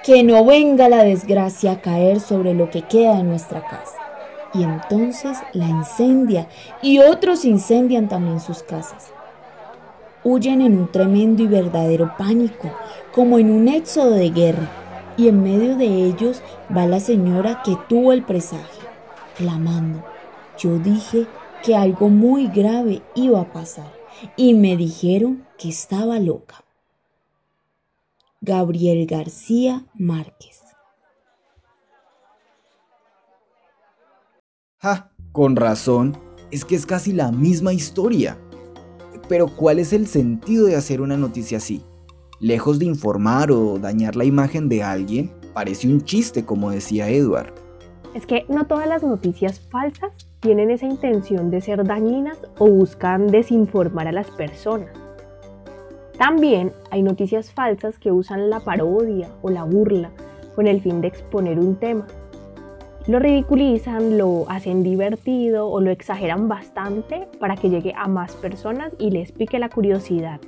que 0.08 0.24
no 0.24 0.46
venga 0.46 0.88
la 0.88 1.04
desgracia 1.04 1.74
a 1.74 1.82
caer 1.82 2.22
sobre 2.22 2.54
lo 2.54 2.70
que 2.70 2.84
queda 2.84 3.18
de 3.18 3.24
nuestra 3.24 3.62
casa. 3.62 3.98
Y 4.54 4.64
entonces 4.64 5.38
la 5.52 5.68
incendia 5.68 6.48
y 6.82 7.00
otros 7.00 7.44
incendian 7.44 8.08
también 8.08 8.40
sus 8.40 8.64
casas. 8.64 9.12
Huyen 10.24 10.62
en 10.62 10.80
un 10.80 10.90
tremendo 10.90 11.44
y 11.44 11.48
verdadero 11.48 12.16
pánico, 12.18 12.72
como 13.14 13.38
en 13.38 13.52
un 13.52 13.68
éxodo 13.68 14.12
de 14.12 14.30
guerra, 14.30 14.70
y 15.18 15.28
en 15.28 15.44
medio 15.44 15.76
de 15.76 15.88
ellos 15.88 16.42
va 16.74 16.86
la 16.86 17.02
señora 17.02 17.62
que 17.62 17.78
tuvo 17.90 18.14
el 18.14 18.24
presagio, 18.24 18.86
clamando. 19.36 20.06
Yo 20.58 20.80
dije 20.80 21.28
que 21.64 21.76
algo 21.76 22.08
muy 22.08 22.48
grave 22.48 23.02
iba 23.14 23.42
a 23.42 23.52
pasar, 23.52 23.92
y 24.38 24.54
me 24.54 24.78
dijeron 24.78 25.46
que 25.58 25.68
estaba 25.68 26.18
loca. 26.18 26.64
Gabriel 28.42 29.08
García 29.08 29.88
Márquez. 29.96 30.62
Ja, 34.78 35.12
con 35.32 35.56
razón, 35.56 36.16
es 36.52 36.64
que 36.64 36.76
es 36.76 36.86
casi 36.86 37.14
la 37.14 37.32
misma 37.32 37.74
historia. 37.74 38.38
Pero 39.28 39.48
¿cuál 39.48 39.80
es 39.80 39.92
el 39.92 40.06
sentido 40.06 40.68
de 40.68 40.76
hacer 40.76 41.02
una 41.02 41.18
noticia 41.18 41.58
así? 41.58 41.84
Lejos 42.40 42.78
de 42.78 42.86
informar 42.86 43.52
o 43.52 43.80
dañar 43.80 44.16
la 44.16 44.24
imagen 44.24 44.70
de 44.70 44.84
alguien, 44.84 45.32
parece 45.54 45.88
un 45.88 46.04
chiste, 46.04 46.46
como 46.46 46.70
decía 46.70 47.10
Edward. 47.10 47.56
Es 48.14 48.28
que 48.28 48.46
no 48.50 48.68
todas 48.68 48.88
las 48.88 49.02
noticias 49.02 49.60
falsas 49.72 50.12
tienen 50.42 50.70
esa 50.70 50.86
intención 50.86 51.50
de 51.50 51.62
ser 51.62 51.84
dañinas 51.84 52.38
o 52.60 52.70
buscan 52.70 53.28
desinformar 53.28 54.08
a 54.08 54.12
las 54.12 54.30
personas. 54.30 55.07
También 56.18 56.74
hay 56.90 57.04
noticias 57.04 57.52
falsas 57.52 58.00
que 58.00 58.12
usan 58.12 58.50
la 58.50 58.60
parodia 58.60 59.30
o 59.44 59.50
la 59.50 59.64
burla 59.64 60.12
con 60.56 60.68
el 60.68 60.82
fin 60.82 61.02
de 61.02 61.08
exponer 61.10 61.60
un 61.60 61.76
tema. 61.76 62.08
Lo 63.06 63.20
ridiculizan, 63.20 64.18
lo 64.18 64.50
hacen 64.50 64.84
divertido 64.84 65.70
o 65.70 65.80
lo 65.80 65.92
exageran 65.92 66.50
bastante 66.50 67.28
para 67.40 67.56
que 67.56 67.70
llegue 67.70 67.94
a 67.96 68.08
más 68.08 68.34
personas 68.34 68.94
y 69.00 69.12
les 69.12 69.32
pique 69.32 69.60
la 69.60 69.70
curiosidad. 69.70 70.42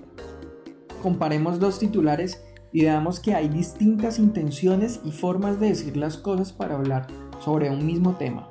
Comparemos 1.02 1.60
dos 1.60 1.80
titulares 1.80 2.44
y 2.74 2.84
veamos 2.84 3.20
que 3.20 3.36
hay 3.36 3.48
distintas 3.48 4.20
intenciones 4.20 5.00
y 5.06 5.12
formas 5.12 5.60
de 5.60 5.70
decir 5.70 5.96
las 5.96 6.18
cosas 6.18 6.52
para 6.52 6.76
hablar 6.76 7.08
sobre 7.40 7.70
un 7.70 7.86
mismo 7.86 8.16
tema. 8.16 8.50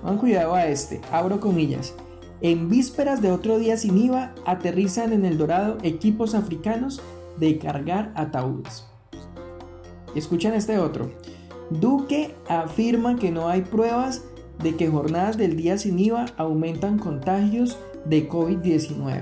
Pongan 0.00 0.18
cuidado 0.18 0.54
a 0.54 0.66
este, 0.66 1.00
abro 1.12 1.40
comillas. 1.40 1.94
En 2.42 2.70
vísperas 2.70 3.20
de 3.20 3.30
otro 3.32 3.58
día 3.58 3.76
sin 3.76 3.98
IVA, 3.98 4.34
aterrizan 4.46 5.12
en 5.12 5.26
El 5.26 5.36
Dorado 5.36 5.76
equipos 5.82 6.34
africanos 6.34 7.02
de 7.38 7.58
cargar 7.58 8.12
ataúdes. 8.14 8.86
Escuchen 10.14 10.54
este 10.54 10.78
otro. 10.78 11.10
Duque 11.68 12.34
afirma 12.48 13.16
que 13.16 13.30
no 13.30 13.48
hay 13.48 13.60
pruebas 13.60 14.24
de 14.62 14.74
que 14.74 14.88
jornadas 14.88 15.36
del 15.36 15.54
día 15.54 15.76
sin 15.76 15.98
IVA 15.98 16.26
aumentan 16.38 16.98
contagios 16.98 17.78
de 18.06 18.26
COVID-19. 18.26 19.20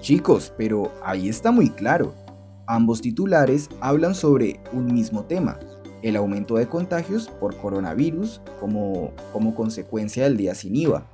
Chicos, 0.00 0.52
pero 0.56 0.92
ahí 1.02 1.28
está 1.28 1.50
muy 1.50 1.70
claro. 1.70 2.14
Ambos 2.68 3.00
titulares 3.00 3.68
hablan 3.80 4.14
sobre 4.14 4.60
un 4.72 4.94
mismo 4.94 5.24
tema, 5.24 5.58
el 6.02 6.14
aumento 6.14 6.54
de 6.54 6.68
contagios 6.68 7.28
por 7.40 7.56
coronavirus 7.56 8.40
como, 8.60 9.10
como 9.32 9.56
consecuencia 9.56 10.22
del 10.22 10.36
día 10.36 10.54
sin 10.54 10.76
IVA. 10.76 11.13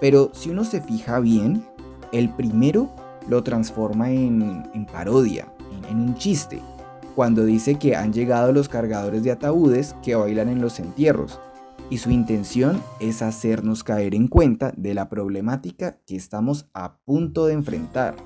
Pero 0.00 0.30
si 0.34 0.50
uno 0.50 0.64
se 0.64 0.80
fija 0.80 1.20
bien, 1.20 1.64
el 2.12 2.30
primero 2.30 2.90
lo 3.28 3.42
transforma 3.42 4.10
en, 4.10 4.86
parodia, 4.92 5.52
en, 5.90 6.00
un 6.00 6.14
chiste, 6.14 6.60
cuando 7.14 7.44
dice 7.44 7.76
que 7.76 7.96
han 7.96 8.12
llegado 8.12 8.52
los 8.52 8.68
cargadores 8.68 9.22
de 9.22 9.32
ataúdes 9.32 9.94
que 10.02 10.14
bailan 10.14 10.48
en 10.48 10.60
los 10.60 10.78
entierros, 10.78 11.40
y 11.88 11.98
su 11.98 12.10
intención 12.10 12.82
es 13.00 13.22
hacernos 13.22 13.84
caer 13.84 14.14
en 14.14 14.28
cuenta 14.28 14.72
de 14.76 14.94
la 14.94 15.08
problemática 15.08 15.98
que 16.04 16.16
estamos 16.16 16.66
a 16.74 16.96
punto 16.98 17.46
de 17.46 17.54
enfrentar. 17.54 18.16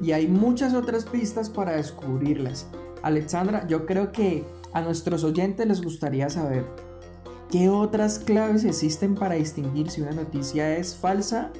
Y 0.00 0.12
hay 0.12 0.28
muchas 0.28 0.74
otras 0.74 1.04
pistas 1.04 1.48
para 1.48 1.72
descubrirlas. 1.72 2.66
Alexandra, 3.02 3.66
yo 3.66 3.86
creo 3.86 4.12
que 4.12 4.44
a 4.72 4.82
nuestros 4.82 5.24
oyentes 5.24 5.66
les 5.66 5.82
gustaría 5.82 6.28
saber 6.28 6.64
¿Qué 7.54 7.68
otras 7.68 8.18
claves 8.18 8.64
existen 8.64 9.14
para 9.14 9.36
distinguir 9.36 9.88
si 9.88 10.02
una 10.02 10.10
noticia 10.10 10.76
es 10.76 10.96
falsa 10.96 11.52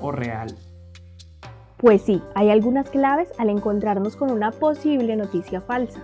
o 0.00 0.10
real? 0.10 0.56
Pues 1.76 2.00
sí, 2.00 2.22
hay 2.34 2.48
algunas 2.48 2.88
claves 2.88 3.28
al 3.36 3.50
encontrarnos 3.50 4.16
con 4.16 4.30
una 4.30 4.50
posible 4.50 5.14
noticia 5.14 5.60
falsa. 5.60 6.00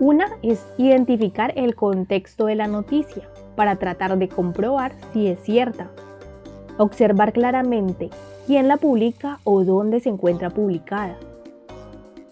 Una 0.00 0.38
es 0.40 0.64
identificar 0.78 1.52
el 1.56 1.74
contexto 1.74 2.46
de 2.46 2.54
la 2.54 2.66
noticia 2.66 3.28
para 3.54 3.76
tratar 3.76 4.16
de 4.16 4.30
comprobar 4.30 4.94
si 5.12 5.26
es 5.26 5.40
cierta. 5.40 5.90
Observar 6.78 7.34
claramente 7.34 8.08
quién 8.46 8.66
la 8.66 8.78
publica 8.78 9.40
o 9.44 9.62
dónde 9.62 10.00
se 10.00 10.08
encuentra 10.08 10.48
publicada. 10.48 11.18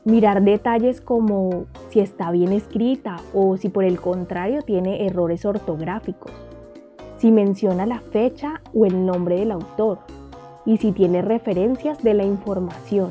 Mirar 0.06 0.42
detalles 0.42 1.02
como 1.02 1.66
si 1.92 2.00
está 2.00 2.30
bien 2.30 2.52
escrita 2.52 3.18
o 3.34 3.58
si 3.58 3.68
por 3.68 3.84
el 3.84 4.00
contrario 4.00 4.62
tiene 4.62 5.06
errores 5.06 5.44
ortográficos, 5.44 6.32
si 7.18 7.30
menciona 7.30 7.84
la 7.84 8.00
fecha 8.00 8.62
o 8.72 8.86
el 8.86 9.04
nombre 9.04 9.36
del 9.36 9.52
autor 9.52 9.98
y 10.64 10.78
si 10.78 10.92
tiene 10.92 11.20
referencias 11.20 12.02
de 12.02 12.14
la 12.14 12.24
información. 12.24 13.10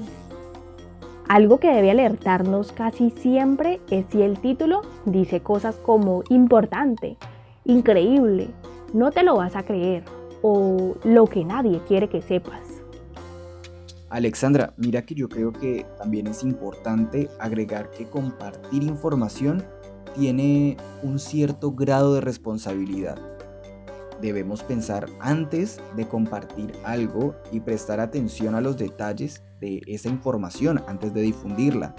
Algo 1.27 1.59
que 1.59 1.71
debe 1.71 1.91
alertarnos 1.91 2.71
casi 2.71 3.11
siempre 3.11 3.79
es 3.91 4.05
si 4.09 4.23
el 4.23 4.39
título 4.39 4.81
dice 5.05 5.41
cosas 5.41 5.75
como 5.75 6.23
importante, 6.29 7.17
increíble, 7.65 8.47
no 8.93 9.11
te 9.11 9.21
lo 9.21 9.35
vas 9.35 9.55
a 9.55 9.63
creer 9.63 10.03
o 10.41 10.95
lo 11.03 11.27
que 11.27 11.45
nadie 11.45 11.79
quiere 11.87 12.09
que 12.09 12.21
sepas. 12.23 12.70
Alexandra, 14.11 14.73
mira 14.75 15.03
que 15.03 15.15
yo 15.15 15.29
creo 15.29 15.53
que 15.53 15.85
también 15.97 16.27
es 16.27 16.43
importante 16.43 17.29
agregar 17.39 17.91
que 17.91 18.09
compartir 18.09 18.83
información 18.83 19.63
tiene 20.13 20.75
un 21.01 21.17
cierto 21.17 21.71
grado 21.71 22.15
de 22.15 22.19
responsabilidad. 22.19 23.17
Debemos 24.21 24.63
pensar 24.63 25.07
antes 25.21 25.79
de 25.95 26.09
compartir 26.09 26.73
algo 26.83 27.35
y 27.53 27.61
prestar 27.61 28.01
atención 28.01 28.53
a 28.53 28.59
los 28.59 28.75
detalles 28.75 29.43
de 29.61 29.81
esa 29.87 30.09
información 30.09 30.83
antes 30.87 31.13
de 31.13 31.21
difundirla. 31.21 31.95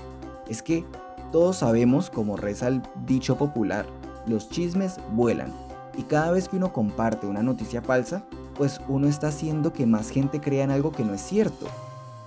Es 0.50 0.62
que 0.62 0.84
todos 1.32 1.56
sabemos, 1.56 2.10
como 2.10 2.36
reza 2.36 2.68
el 2.68 2.82
dicho 3.06 3.38
popular, 3.38 3.86
los 4.26 4.50
chismes 4.50 5.00
vuelan. 5.12 5.50
Y 5.96 6.02
cada 6.02 6.30
vez 6.30 6.50
que 6.50 6.56
uno 6.56 6.74
comparte 6.74 7.26
una 7.26 7.42
noticia 7.42 7.80
falsa, 7.80 8.26
pues 8.54 8.82
uno 8.86 9.08
está 9.08 9.28
haciendo 9.28 9.72
que 9.72 9.86
más 9.86 10.10
gente 10.10 10.42
crea 10.42 10.64
en 10.64 10.70
algo 10.70 10.92
que 10.92 11.06
no 11.06 11.14
es 11.14 11.22
cierto. 11.22 11.66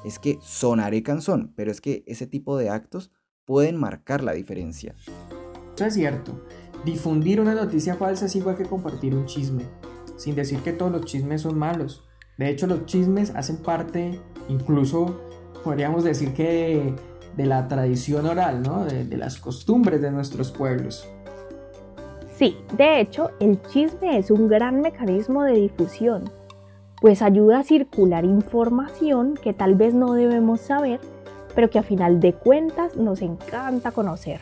Es 0.05 0.19
que 0.19 0.37
sonaré 0.41 1.01
canzón, 1.01 1.51
pero 1.55 1.71
es 1.71 1.81
que 1.81 2.03
ese 2.05 2.27
tipo 2.27 2.57
de 2.57 2.69
actos 2.69 3.11
pueden 3.43 3.75
marcar 3.75 4.23
la 4.23 4.33
diferencia. 4.33 4.93
Eso 5.75 5.85
es 5.85 5.95
cierto. 5.95 6.45
Difundir 6.85 7.41
una 7.41 7.55
noticia 7.55 7.95
falsa 7.95 8.27
es 8.27 8.35
igual 8.35 8.55
que 8.55 8.65
compartir 8.65 9.15
un 9.15 9.25
chisme, 9.25 9.63
sin 10.15 10.35
decir 10.35 10.59
que 10.59 10.73
todos 10.73 10.91
los 10.91 11.05
chismes 11.05 11.41
son 11.41 11.57
malos. 11.57 12.03
De 12.37 12.49
hecho, 12.49 12.67
los 12.67 12.85
chismes 12.85 13.31
hacen 13.31 13.57
parte, 13.57 14.19
incluso 14.47 15.21
podríamos 15.63 16.03
decir 16.03 16.33
que 16.33 16.93
de 17.35 17.45
la 17.47 17.67
tradición 17.67 18.27
oral, 18.27 18.61
¿no? 18.61 18.85
de, 18.85 19.05
de 19.05 19.17
las 19.17 19.39
costumbres 19.39 20.03
de 20.03 20.11
nuestros 20.11 20.51
pueblos. 20.51 21.07
Sí, 22.37 22.55
de 22.77 23.01
hecho, 23.01 23.31
el 23.39 23.59
chisme 23.63 24.19
es 24.19 24.29
un 24.29 24.47
gran 24.47 24.81
mecanismo 24.81 25.43
de 25.43 25.53
difusión, 25.53 26.29
pues 27.05 27.21
ayuda 27.21 27.59
a 27.59 27.63
circular 27.63 28.25
información 28.25 29.35
que 29.35 29.53
tal 29.53 29.75
vez 29.75 29.93
no 29.93 30.13
debemos 30.13 30.59
saber, 30.59 30.99
pero 31.53 31.69
que 31.69 31.77
a 31.77 31.83
final 31.83 32.19
de 32.19 32.33
cuentas 32.33 32.97
nos 32.97 33.21
encanta 33.21 33.91
conocer. 33.91 34.39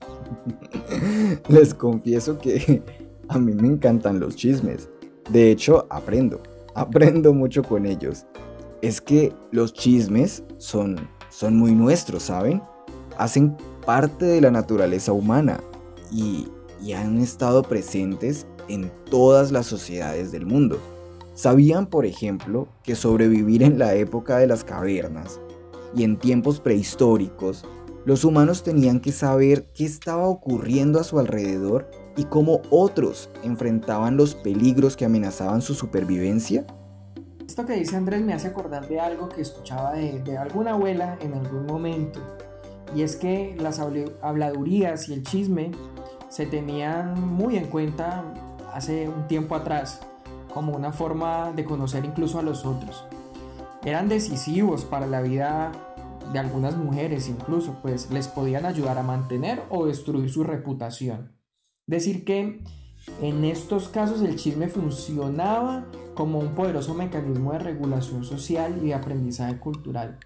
Les 1.50 1.74
confieso 1.74 2.38
que 2.38 2.82
a 3.28 3.38
mí 3.38 3.52
me 3.52 3.68
encantan 3.68 4.18
los 4.18 4.34
chismes. 4.34 4.88
De 5.28 5.50
hecho, 5.50 5.86
aprendo, 5.90 6.40
aprendo 6.74 7.34
mucho 7.34 7.62
con 7.62 7.84
ellos. 7.84 8.24
Es 8.80 9.02
que 9.02 9.34
los 9.50 9.74
chismes 9.74 10.44
son, 10.56 11.06
son 11.28 11.58
muy 11.58 11.74
nuestros, 11.74 12.22
¿saben? 12.22 12.62
Hacen 13.18 13.58
parte 13.84 14.24
de 14.24 14.40
la 14.40 14.50
naturaleza 14.50 15.12
humana 15.12 15.60
y 16.10 16.48
y 16.82 16.94
han 16.94 17.20
estado 17.20 17.62
presentes 17.62 18.46
en 18.68 18.90
todas 19.08 19.52
las 19.52 19.66
sociedades 19.66 20.32
del 20.32 20.46
mundo. 20.46 20.80
¿Sabían, 21.34 21.86
por 21.86 22.04
ejemplo, 22.04 22.68
que 22.82 22.94
sobrevivir 22.94 23.62
en 23.62 23.78
la 23.78 23.94
época 23.94 24.36
de 24.36 24.46
las 24.46 24.64
cavernas 24.64 25.40
y 25.96 26.04
en 26.04 26.18
tiempos 26.18 26.60
prehistóricos, 26.60 27.64
los 28.04 28.24
humanos 28.24 28.62
tenían 28.62 29.00
que 29.00 29.12
saber 29.12 29.64
qué 29.72 29.86
estaba 29.86 30.26
ocurriendo 30.28 31.00
a 31.00 31.04
su 31.04 31.18
alrededor 31.18 31.90
y 32.18 32.24
cómo 32.24 32.60
otros 32.68 33.30
enfrentaban 33.42 34.18
los 34.18 34.34
peligros 34.34 34.94
que 34.94 35.06
amenazaban 35.06 35.62
su 35.62 35.72
supervivencia? 35.72 36.66
Esto 37.46 37.64
que 37.64 37.76
dice 37.76 37.96
Andrés 37.96 38.20
me 38.20 38.34
hace 38.34 38.48
acordar 38.48 38.86
de 38.86 39.00
algo 39.00 39.30
que 39.30 39.40
escuchaba 39.40 39.94
de, 39.94 40.18
de 40.22 40.36
alguna 40.36 40.72
abuela 40.72 41.16
en 41.22 41.32
algún 41.32 41.64
momento, 41.64 42.20
y 42.94 43.02
es 43.02 43.16
que 43.16 43.56
las 43.58 43.80
habladurías 43.80 45.08
y 45.08 45.14
el 45.14 45.22
chisme 45.22 45.70
se 46.28 46.44
tenían 46.44 47.18
muy 47.26 47.56
en 47.56 47.68
cuenta 47.68 48.22
hace 48.74 49.08
un 49.08 49.26
tiempo 49.28 49.54
atrás 49.54 50.00
como 50.54 50.72
una 50.72 50.92
forma 50.92 51.52
de 51.52 51.64
conocer 51.64 52.04
incluso 52.04 52.38
a 52.38 52.42
los 52.42 52.64
otros. 52.64 53.04
Eran 53.84 54.08
decisivos 54.08 54.84
para 54.84 55.06
la 55.06 55.22
vida 55.22 55.72
de 56.32 56.38
algunas 56.38 56.76
mujeres 56.76 57.28
incluso, 57.28 57.78
pues 57.82 58.10
les 58.10 58.28
podían 58.28 58.64
ayudar 58.64 58.98
a 58.98 59.02
mantener 59.02 59.62
o 59.70 59.86
destruir 59.86 60.30
su 60.30 60.44
reputación. 60.44 61.36
Decir 61.86 62.24
que 62.24 62.62
en 63.20 63.44
estos 63.44 63.88
casos 63.88 64.22
el 64.22 64.36
chisme 64.36 64.68
funcionaba 64.68 65.86
como 66.14 66.38
un 66.38 66.54
poderoso 66.54 66.94
mecanismo 66.94 67.52
de 67.52 67.58
regulación 67.58 68.24
social 68.24 68.78
y 68.80 68.86
de 68.86 68.94
aprendizaje 68.94 69.58
cultural, 69.58 70.18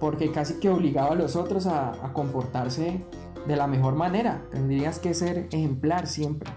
porque 0.00 0.30
casi 0.30 0.60
que 0.60 0.68
obligaba 0.68 1.12
a 1.12 1.16
los 1.16 1.36
otros 1.36 1.66
a, 1.66 1.90
a 2.04 2.12
comportarse 2.12 3.00
de 3.46 3.56
la 3.56 3.66
mejor 3.66 3.94
manera. 3.94 4.42
Tendrías 4.50 4.98
que 4.98 5.14
ser 5.14 5.48
ejemplar 5.50 6.06
siempre. 6.06 6.50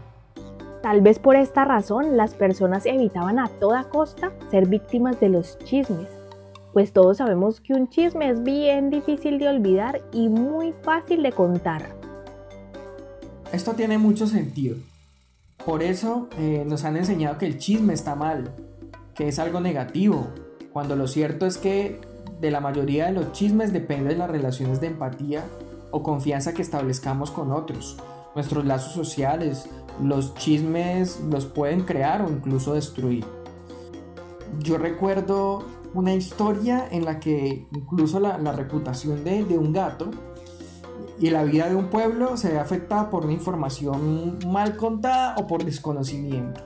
Tal 0.87 1.01
vez 1.01 1.19
por 1.19 1.35
esta 1.35 1.65
razón 1.65 2.15
las 2.15 2.33
personas 2.33 2.85
evitaban 2.85 3.39
a 3.39 3.49
toda 3.49 3.89
costa 3.89 4.31
ser 4.49 4.67
víctimas 4.67 5.19
de 5.19 5.27
los 5.27 5.59
chismes, 5.65 6.07
pues 6.71 6.93
todos 6.93 7.17
sabemos 7.17 7.59
que 7.59 7.73
un 7.73 7.89
chisme 7.89 8.29
es 8.29 8.41
bien 8.41 8.89
difícil 8.89 9.37
de 9.37 9.49
olvidar 9.49 9.99
y 10.13 10.29
muy 10.29 10.73
fácil 10.83 11.23
de 11.23 11.33
contar. 11.33 11.89
Esto 13.51 13.73
tiene 13.73 13.97
mucho 13.97 14.27
sentido. 14.27 14.77
Por 15.65 15.83
eso 15.83 16.29
eh, 16.37 16.63
nos 16.65 16.85
han 16.85 16.95
enseñado 16.95 17.37
que 17.37 17.47
el 17.47 17.57
chisme 17.57 17.93
está 17.93 18.15
mal, 18.15 18.53
que 19.13 19.27
es 19.27 19.39
algo 19.39 19.59
negativo, 19.59 20.29
cuando 20.71 20.95
lo 20.95 21.09
cierto 21.09 21.45
es 21.45 21.57
que 21.57 21.99
de 22.39 22.49
la 22.49 22.61
mayoría 22.61 23.07
de 23.07 23.11
los 23.11 23.33
chismes 23.33 23.73
depende 23.73 24.11
de 24.11 24.19
las 24.19 24.31
relaciones 24.31 24.79
de 24.79 24.87
empatía 24.87 25.43
o 25.91 26.01
confianza 26.01 26.53
que 26.53 26.61
establezcamos 26.61 27.29
con 27.29 27.51
otros. 27.51 27.97
Nuestros 28.35 28.63
lazos 28.63 28.93
sociales, 28.93 29.67
los 30.01 30.33
chismes 30.35 31.21
los 31.29 31.45
pueden 31.45 31.81
crear 31.81 32.21
o 32.21 32.29
incluso 32.29 32.73
destruir. 32.73 33.25
Yo 34.59 34.77
recuerdo 34.77 35.63
una 35.93 36.13
historia 36.13 36.87
en 36.91 37.05
la 37.05 37.19
que 37.19 37.65
incluso 37.71 38.19
la, 38.19 38.37
reputación 38.51 39.23
de, 39.23 39.43
de, 39.43 39.57
un 39.57 39.73
gato 39.73 40.11
y 41.19 41.29
la 41.29 41.43
vida 41.43 41.69
de 41.69 41.75
un 41.75 41.87
pueblo 41.87 42.37
se 42.37 42.51
ve 42.51 42.59
afectada 42.59 43.09
por 43.09 43.23
una 43.23 43.33
información 43.33 44.37
mal 44.47 44.77
contada 44.77 45.35
o 45.37 45.47
por 45.47 45.63
desconocimiento. 45.63 46.61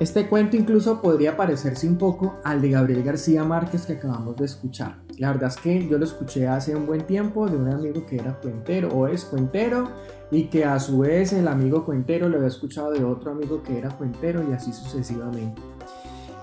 Este 0.00 0.28
cuento 0.28 0.56
incluso 0.56 1.02
podría 1.02 1.36
parecerse 1.36 1.88
un 1.88 1.98
poco 1.98 2.36
al 2.44 2.62
de 2.62 2.70
Gabriel 2.70 3.02
García 3.02 3.44
Márquez 3.44 3.84
que 3.84 3.94
acabamos 3.94 4.36
de 4.36 4.44
escuchar. 4.44 5.07
La 5.18 5.32
verdad 5.32 5.48
es 5.48 5.56
que 5.56 5.88
yo 5.88 5.98
lo 5.98 6.04
escuché 6.04 6.46
hace 6.46 6.76
un 6.76 6.86
buen 6.86 7.06
tiempo 7.06 7.48
de 7.48 7.56
un 7.56 7.68
amigo 7.68 8.06
que 8.06 8.16
era 8.16 8.34
cuentero 8.34 8.88
o 8.90 9.08
es 9.08 9.24
cuentero 9.24 9.90
y 10.30 10.44
que 10.44 10.64
a 10.64 10.78
su 10.78 11.00
vez 11.00 11.32
el 11.32 11.48
amigo 11.48 11.84
cuentero 11.84 12.28
lo 12.28 12.36
había 12.36 12.48
escuchado 12.48 12.92
de 12.92 13.04
otro 13.04 13.32
amigo 13.32 13.62
que 13.62 13.78
era 13.78 13.90
cuentero 13.90 14.48
y 14.48 14.52
así 14.52 14.72
sucesivamente. 14.72 15.60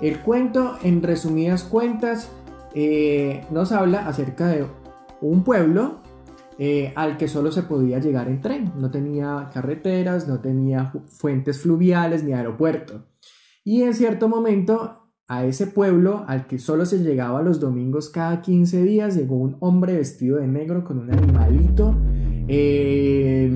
El 0.01 0.19
cuento, 0.19 0.77
en 0.83 1.01
resumidas 1.01 1.63
cuentas, 1.63 2.29
eh, 2.73 3.45
nos 3.49 3.71
habla 3.71 4.07
acerca 4.07 4.47
de 4.47 4.65
un 5.21 5.45
pueblo 5.45 6.01
eh, 6.59 6.91
al 6.95 7.17
que 7.17 7.29
solo 7.29 7.53
se 7.53 7.63
podía 7.63 7.99
llegar 7.99 8.27
en 8.27 8.41
tren. 8.41 8.73
No 8.77 8.91
tenía 8.91 9.49
carreteras, 9.53 10.27
no 10.27 10.39
tenía 10.39 10.91
fuentes 11.07 11.61
fluviales 11.61 12.23
ni 12.23 12.33
aeropuerto. 12.33 13.05
Y 13.63 13.83
en 13.83 13.93
cierto 13.93 14.27
momento 14.27 15.04
a 15.27 15.45
ese 15.45 15.67
pueblo 15.67 16.23
al 16.27 16.45
que 16.45 16.59
solo 16.59 16.85
se 16.85 16.99
llegaba 16.99 17.41
los 17.41 17.59
domingos 17.59 18.09
cada 18.09 18.41
15 18.41 18.83
días 18.83 19.15
llegó 19.15 19.38
un 19.38 19.57
hombre 19.59 19.95
vestido 19.95 20.38
de 20.38 20.47
negro 20.47 20.83
con 20.83 20.99
un 20.99 21.11
animalito 21.11 21.95
eh, 22.47 23.51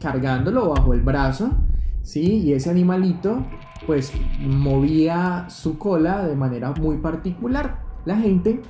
cargándolo 0.00 0.68
bajo 0.68 0.94
el 0.94 1.00
brazo, 1.00 1.50
¿sí? 2.02 2.38
Y 2.38 2.52
ese 2.52 2.70
animalito 2.70 3.44
pues 3.86 4.12
movía 4.40 5.46
su 5.48 5.78
cola 5.78 6.26
de 6.26 6.36
manera 6.36 6.72
muy 6.72 6.98
particular. 6.98 7.82
La 8.04 8.16
gente 8.16 8.62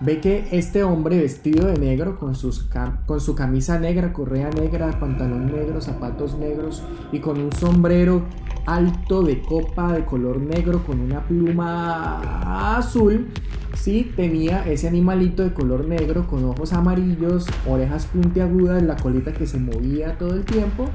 ve 0.00 0.20
que 0.20 0.48
este 0.52 0.82
hombre 0.82 1.18
vestido 1.18 1.66
de 1.66 1.78
negro 1.78 2.18
con, 2.18 2.34
sus 2.34 2.68
con 3.06 3.20
su 3.20 3.34
camisa 3.34 3.78
negra, 3.78 4.12
correa 4.12 4.50
negra, 4.50 4.98
pantalón 4.98 5.52
negro, 5.52 5.80
zapatos 5.80 6.38
negros 6.38 6.82
y 7.12 7.20
con 7.20 7.40
un 7.40 7.52
sombrero 7.52 8.22
alto 8.66 9.22
de 9.22 9.42
copa 9.42 9.92
de 9.92 10.04
color 10.04 10.40
negro 10.40 10.84
con 10.84 11.00
una 11.00 11.24
pluma 11.24 12.76
azul, 12.76 13.28
sí 13.74 14.12
tenía 14.16 14.64
ese 14.64 14.88
animalito 14.88 15.42
de 15.42 15.52
color 15.52 15.86
negro 15.86 16.26
con 16.26 16.44
ojos 16.44 16.72
amarillos, 16.72 17.46
orejas 17.68 18.06
puntiagudas, 18.06 18.82
la 18.82 18.96
colita 18.96 19.32
que 19.32 19.46
se 19.46 19.58
movía 19.58 20.16
todo 20.18 20.34
el 20.34 20.44
tiempo 20.44 20.86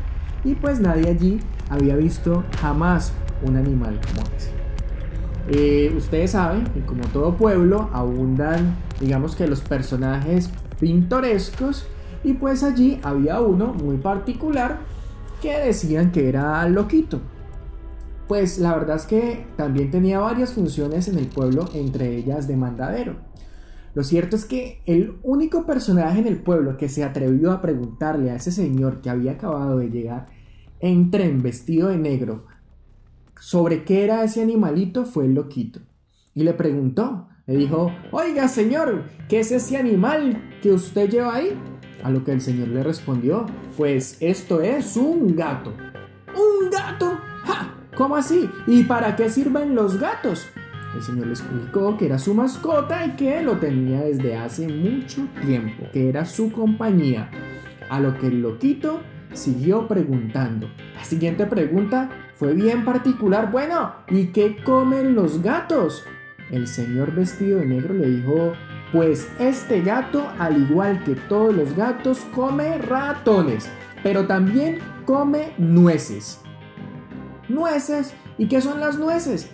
y 0.43 0.55
pues 0.55 0.79
nadie 0.79 1.09
allí 1.09 1.39
había 1.69 1.95
visto 1.95 2.43
jamás 2.59 3.13
un 3.43 3.57
animal 3.57 3.99
como 4.01 4.21
ese. 4.35 4.64
Eh, 5.47 5.93
ustedes 5.95 6.31
saben 6.31 6.65
que 6.65 6.81
como 6.81 7.03
todo 7.07 7.37
pueblo 7.37 7.89
abundan, 7.93 8.75
digamos 8.99 9.35
que 9.35 9.47
los 9.47 9.61
personajes 9.61 10.49
pintorescos 10.79 11.85
y 12.23 12.33
pues 12.33 12.63
allí 12.63 12.99
había 13.03 13.39
uno 13.39 13.73
muy 13.73 13.97
particular 13.97 14.79
que 15.41 15.59
decían 15.59 16.11
que 16.11 16.27
era 16.27 16.67
loquito. 16.67 17.21
Pues 18.27 18.57
la 18.57 18.75
verdad 18.75 18.95
es 18.95 19.05
que 19.05 19.45
también 19.55 19.91
tenía 19.91 20.19
varias 20.19 20.53
funciones 20.53 21.07
en 21.07 21.19
el 21.19 21.27
pueblo, 21.27 21.69
entre 21.75 22.15
ellas 22.15 22.47
de 22.47 22.57
mandadero. 22.57 23.17
Lo 23.93 24.03
cierto 24.03 24.35
es 24.35 24.45
que 24.45 24.81
el 24.87 25.17
único 25.21 25.67
personaje 25.67 26.19
en 26.19 26.27
el 26.27 26.37
pueblo 26.37 26.75
que 26.75 26.89
se 26.89 27.03
atrevió 27.03 27.51
a 27.51 27.61
preguntarle 27.61 28.31
a 28.31 28.35
ese 28.35 28.51
señor 28.51 28.99
que 28.99 29.11
había 29.11 29.33
acabado 29.33 29.77
de 29.77 29.89
llegar 29.89 30.25
en 30.79 31.11
tren 31.11 31.43
vestido 31.43 31.89
de 31.89 31.97
negro 31.97 32.45
sobre 33.39 33.83
qué 33.83 34.03
era 34.03 34.23
ese 34.23 34.41
animalito 34.41 35.05
fue 35.05 35.25
el 35.25 35.33
loquito. 35.33 35.79
Y 36.33 36.43
le 36.43 36.53
preguntó, 36.53 37.27
le 37.47 37.55
dijo, 37.57 37.91
oiga 38.11 38.47
señor, 38.47 39.03
¿qué 39.29 39.39
es 39.39 39.51
ese 39.51 39.77
animal 39.77 40.57
que 40.61 40.71
usted 40.71 41.09
lleva 41.09 41.35
ahí? 41.35 41.57
A 42.03 42.09
lo 42.09 42.23
que 42.23 42.31
el 42.31 42.41
señor 42.41 42.69
le 42.69 42.83
respondió, 42.83 43.45
pues 43.77 44.17
esto 44.19 44.61
es 44.61 44.97
un 44.97 45.35
gato. 45.35 45.73
¿Un 46.35 46.69
gato? 46.69 47.17
¡Ja! 47.43 47.75
¿Cómo 47.95 48.15
así? 48.15 48.49
¿Y 48.67 48.83
para 48.83 49.15
qué 49.15 49.29
sirven 49.29 49.75
los 49.75 49.99
gatos? 49.99 50.47
El 50.95 51.03
señor 51.03 51.27
le 51.27 51.33
explicó 51.33 51.97
que 51.97 52.05
era 52.05 52.17
su 52.17 52.33
mascota 52.33 53.05
y 53.05 53.11
que 53.11 53.41
lo 53.41 53.57
tenía 53.57 54.01
desde 54.01 54.37
hace 54.37 54.67
mucho 54.67 55.27
tiempo, 55.45 55.85
que 55.91 56.09
era 56.09 56.25
su 56.25 56.51
compañía. 56.51 57.29
A 57.89 57.99
lo 57.99 58.17
que 58.17 58.27
el 58.27 58.41
loquito 58.41 59.01
siguió 59.33 59.87
preguntando. 59.87 60.67
La 60.95 61.03
siguiente 61.03 61.45
pregunta 61.45 62.09
fue 62.35 62.53
bien 62.53 62.85
particular. 62.85 63.51
Bueno, 63.51 63.95
¿y 64.09 64.27
qué 64.27 64.57
comen 64.63 65.15
los 65.15 65.41
gatos? 65.41 66.03
El 66.51 66.67
señor 66.67 67.13
vestido 67.13 67.59
de 67.59 67.65
negro 67.65 67.93
le 67.93 68.07
dijo, 68.07 68.53
pues 68.91 69.29
este 69.39 69.81
gato, 69.81 70.27
al 70.37 70.61
igual 70.61 71.03
que 71.03 71.15
todos 71.15 71.55
los 71.55 71.75
gatos, 71.75 72.19
come 72.33 72.77
ratones, 72.77 73.69
pero 74.03 74.27
también 74.27 74.79
come 75.05 75.53
nueces. 75.57 76.41
¿Nueces? 77.47 78.13
¿Y 78.37 78.47
qué 78.47 78.61
son 78.61 78.79
las 78.79 78.97
nueces? 78.97 79.49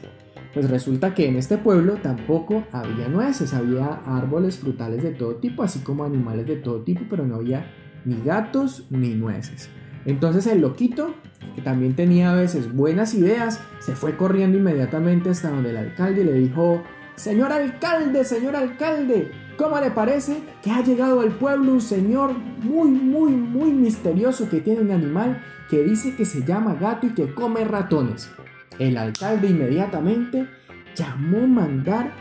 Pues 0.54 0.70
resulta 0.70 1.14
que 1.14 1.28
en 1.28 1.38
este 1.38 1.58
pueblo 1.58 1.94
tampoco 2.02 2.66
había 2.72 3.08
nueces, 3.08 3.54
había 3.54 4.02
árboles 4.06 4.58
frutales 4.58 5.02
de 5.02 5.12
todo 5.12 5.36
tipo, 5.36 5.64
así 5.64 5.80
como 5.80 6.04
animales 6.04 6.46
de 6.46 6.58
todo 6.58 6.82
tipo, 6.82 7.04
pero 7.10 7.26
no 7.26 7.36
había 7.36 7.72
ni 8.04 8.22
gatos 8.22 8.88
ni 8.90 9.14
nueces. 9.14 9.70
Entonces 10.06 10.48
el 10.48 10.62
loquito, 10.62 11.14
que 11.56 11.62
también 11.62 11.96
tenía 11.96 12.32
a 12.32 12.36
veces 12.36 12.74
buenas 12.74 13.14
ideas, 13.14 13.60
se 13.80 13.96
fue 13.96 14.18
corriendo 14.18 14.58
inmediatamente 14.58 15.30
hasta 15.30 15.50
donde 15.50 15.72
el 15.72 15.78
alcalde 15.78 16.24
le 16.24 16.34
dijo, 16.34 16.84
Señor 17.16 17.52
alcalde, 17.52 18.24
señor 18.24 18.56
alcalde, 18.56 19.32
¿cómo 19.58 19.80
le 19.80 19.92
parece 19.92 20.42
que 20.64 20.72
ha 20.72 20.82
llegado 20.82 21.22
al 21.22 21.32
pueblo 21.32 21.74
un 21.74 21.82
señor 21.82 22.34
muy, 22.34 22.90
muy, 22.90 23.32
muy 23.34 23.72
misterioso 23.72 24.50
que 24.50 24.62
tiene 24.62 24.82
un 24.82 24.92
animal 24.92 25.44
que 25.70 25.84
dice 25.84 26.16
que 26.16 26.26
se 26.26 26.44
llama 26.44 26.76
gato 26.76 27.08
y 27.08 27.10
que 27.12 27.34
come 27.34 27.64
ratones? 27.64 28.32
El 28.80 28.98
alcalde 28.98 29.50
inmediatamente 29.50 30.48
llamó 30.96 31.46
mandar, 31.46 32.12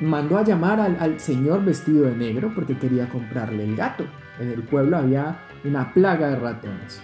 mandó 0.00 0.38
a 0.38 0.44
llamar 0.44 0.80
al, 0.80 0.96
al 0.98 1.20
señor 1.20 1.64
vestido 1.64 2.06
de 2.06 2.16
negro 2.16 2.52
porque 2.54 2.76
quería 2.78 3.08
comprarle 3.08 3.64
el 3.64 3.76
gato. 3.76 4.04
En 4.40 4.48
el 4.48 4.62
pueblo 4.62 4.96
había 4.96 5.38
una 5.64 5.92
plaga 5.92 6.28
de 6.28 6.36
ratones. 6.36 7.00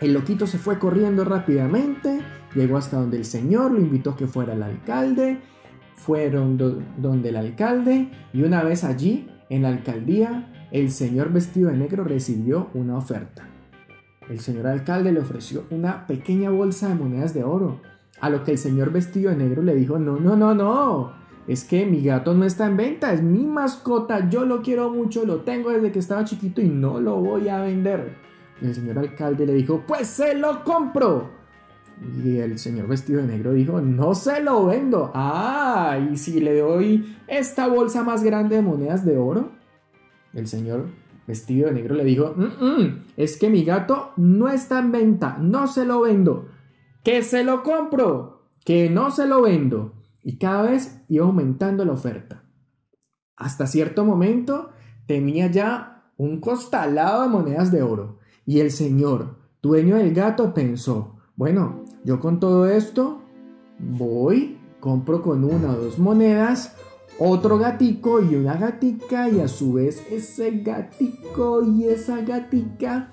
El 0.00 0.12
loquito 0.12 0.46
se 0.46 0.58
fue 0.58 0.78
corriendo 0.78 1.24
rápidamente, 1.24 2.20
llegó 2.54 2.76
hasta 2.76 2.98
donde 2.98 3.16
el 3.16 3.24
señor, 3.24 3.72
lo 3.72 3.80
invitó 3.80 4.10
a 4.10 4.16
que 4.16 4.26
fuera 4.26 4.54
el 4.54 4.62
alcalde, 4.62 5.40
fueron 5.94 6.58
donde 6.98 7.28
el 7.28 7.36
alcalde 7.36 8.10
y 8.32 8.42
una 8.42 8.62
vez 8.62 8.84
allí, 8.84 9.30
en 9.48 9.62
la 9.62 9.68
alcaldía, 9.68 10.68
el 10.72 10.90
señor 10.90 11.32
vestido 11.32 11.70
de 11.70 11.76
negro 11.76 12.04
recibió 12.04 12.68
una 12.74 12.96
oferta. 12.96 13.48
El 14.28 14.40
señor 14.40 14.66
alcalde 14.66 15.12
le 15.12 15.20
ofreció 15.20 15.64
una 15.70 16.06
pequeña 16.06 16.50
bolsa 16.50 16.88
de 16.88 16.94
monedas 16.94 17.34
de 17.34 17.44
oro, 17.44 17.80
a 18.20 18.30
lo 18.30 18.42
que 18.42 18.52
el 18.52 18.58
señor 18.58 18.90
vestido 18.90 19.30
de 19.30 19.36
negro 19.36 19.62
le 19.62 19.74
dijo, 19.74 19.98
no, 19.98 20.18
no, 20.18 20.36
no, 20.36 20.54
no, 20.54 21.23
es 21.46 21.64
que 21.64 21.84
mi 21.84 22.02
gato 22.02 22.34
no 22.34 22.44
está 22.44 22.66
en 22.66 22.76
venta, 22.76 23.12
es 23.12 23.22
mi 23.22 23.44
mascota, 23.44 24.30
yo 24.30 24.46
lo 24.46 24.62
quiero 24.62 24.90
mucho, 24.90 25.26
lo 25.26 25.40
tengo 25.40 25.70
desde 25.70 25.92
que 25.92 25.98
estaba 25.98 26.24
chiquito 26.24 26.62
y 26.62 26.68
no 26.68 27.00
lo 27.00 27.16
voy 27.16 27.48
a 27.48 27.60
vender. 27.60 28.16
El 28.62 28.74
señor 28.74 28.98
alcalde 28.98 29.46
le 29.46 29.54
dijo, 29.54 29.82
pues 29.86 30.06
se 30.06 30.34
lo 30.34 30.64
compro. 30.64 31.30
Y 32.24 32.38
el 32.38 32.58
señor 32.58 32.88
vestido 32.88 33.20
de 33.20 33.28
negro 33.28 33.52
dijo, 33.52 33.80
no 33.80 34.14
se 34.14 34.42
lo 34.42 34.66
vendo. 34.66 35.10
Ah, 35.14 35.98
y 36.10 36.16
si 36.16 36.40
le 36.40 36.58
doy 36.58 37.16
esta 37.28 37.68
bolsa 37.68 38.02
más 38.02 38.22
grande 38.22 38.56
de 38.56 38.62
monedas 38.62 39.04
de 39.04 39.18
oro. 39.18 39.50
El 40.32 40.48
señor 40.48 40.86
vestido 41.26 41.68
de 41.68 41.74
negro 41.74 41.94
le 41.94 42.04
dijo, 42.04 42.34
es 43.16 43.36
que 43.36 43.50
mi 43.50 43.64
gato 43.64 44.12
no 44.16 44.48
está 44.48 44.78
en 44.78 44.92
venta, 44.92 45.36
no 45.38 45.66
se 45.66 45.84
lo 45.84 46.00
vendo. 46.00 46.48
Que 47.02 47.22
se 47.22 47.44
lo 47.44 47.62
compro, 47.62 48.46
que 48.64 48.88
no 48.88 49.10
se 49.10 49.26
lo 49.26 49.42
vendo 49.42 49.93
y 50.24 50.38
cada 50.38 50.62
vez 50.62 51.00
iba 51.08 51.26
aumentando 51.26 51.84
la 51.84 51.92
oferta. 51.92 52.42
Hasta 53.36 53.66
cierto 53.66 54.04
momento 54.04 54.70
tenía 55.06 55.46
ya 55.48 56.10
un 56.16 56.40
costalado 56.40 57.22
de 57.22 57.28
monedas 57.28 57.70
de 57.70 57.82
oro 57.82 58.18
y 58.46 58.60
el 58.60 58.70
señor, 58.72 59.36
dueño 59.62 59.96
del 59.96 60.12
gato, 60.14 60.54
pensó, 60.54 61.16
bueno, 61.36 61.84
yo 62.04 62.18
con 62.18 62.40
todo 62.40 62.66
esto 62.66 63.22
voy, 63.78 64.58
compro 64.80 65.22
con 65.22 65.44
una 65.44 65.72
o 65.72 65.76
dos 65.76 65.98
monedas 65.98 66.74
otro 67.18 67.58
gatico 67.58 68.20
y 68.20 68.34
una 68.34 68.56
gatica 68.56 69.28
y 69.28 69.40
a 69.40 69.46
su 69.46 69.74
vez 69.74 70.02
ese 70.10 70.50
gatico 70.62 71.62
y 71.62 71.84
esa 71.84 72.22
gatica 72.22 73.10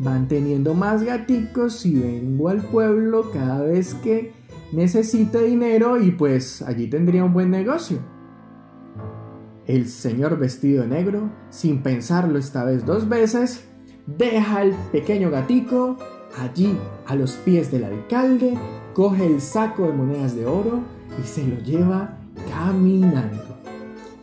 van 0.00 0.26
teniendo 0.26 0.74
más 0.74 1.04
gaticos 1.04 1.86
y 1.86 1.94
vengo 1.94 2.48
al 2.48 2.62
pueblo 2.62 3.30
cada 3.32 3.62
vez 3.62 3.94
que 3.94 4.32
necesita 4.72 5.40
dinero 5.40 6.00
y 6.00 6.10
pues 6.10 6.62
allí 6.62 6.88
tendría 6.88 7.24
un 7.24 7.32
buen 7.32 7.50
negocio. 7.50 7.98
El 9.66 9.88
señor 9.88 10.38
vestido 10.38 10.82
de 10.82 10.88
negro, 10.88 11.30
sin 11.50 11.82
pensarlo 11.82 12.38
esta 12.38 12.64
vez 12.64 12.86
dos 12.86 13.08
veces, 13.08 13.68
deja 14.06 14.62
el 14.62 14.72
pequeño 14.92 15.30
gatico 15.30 15.98
allí 16.38 16.76
a 17.06 17.14
los 17.14 17.32
pies 17.32 17.70
del 17.70 17.84
alcalde, 17.84 18.56
coge 18.94 19.26
el 19.26 19.40
saco 19.40 19.86
de 19.86 19.92
monedas 19.92 20.34
de 20.34 20.46
oro 20.46 20.80
y 21.22 21.26
se 21.26 21.46
lo 21.46 21.58
lleva 21.58 22.18
caminando. 22.48 23.58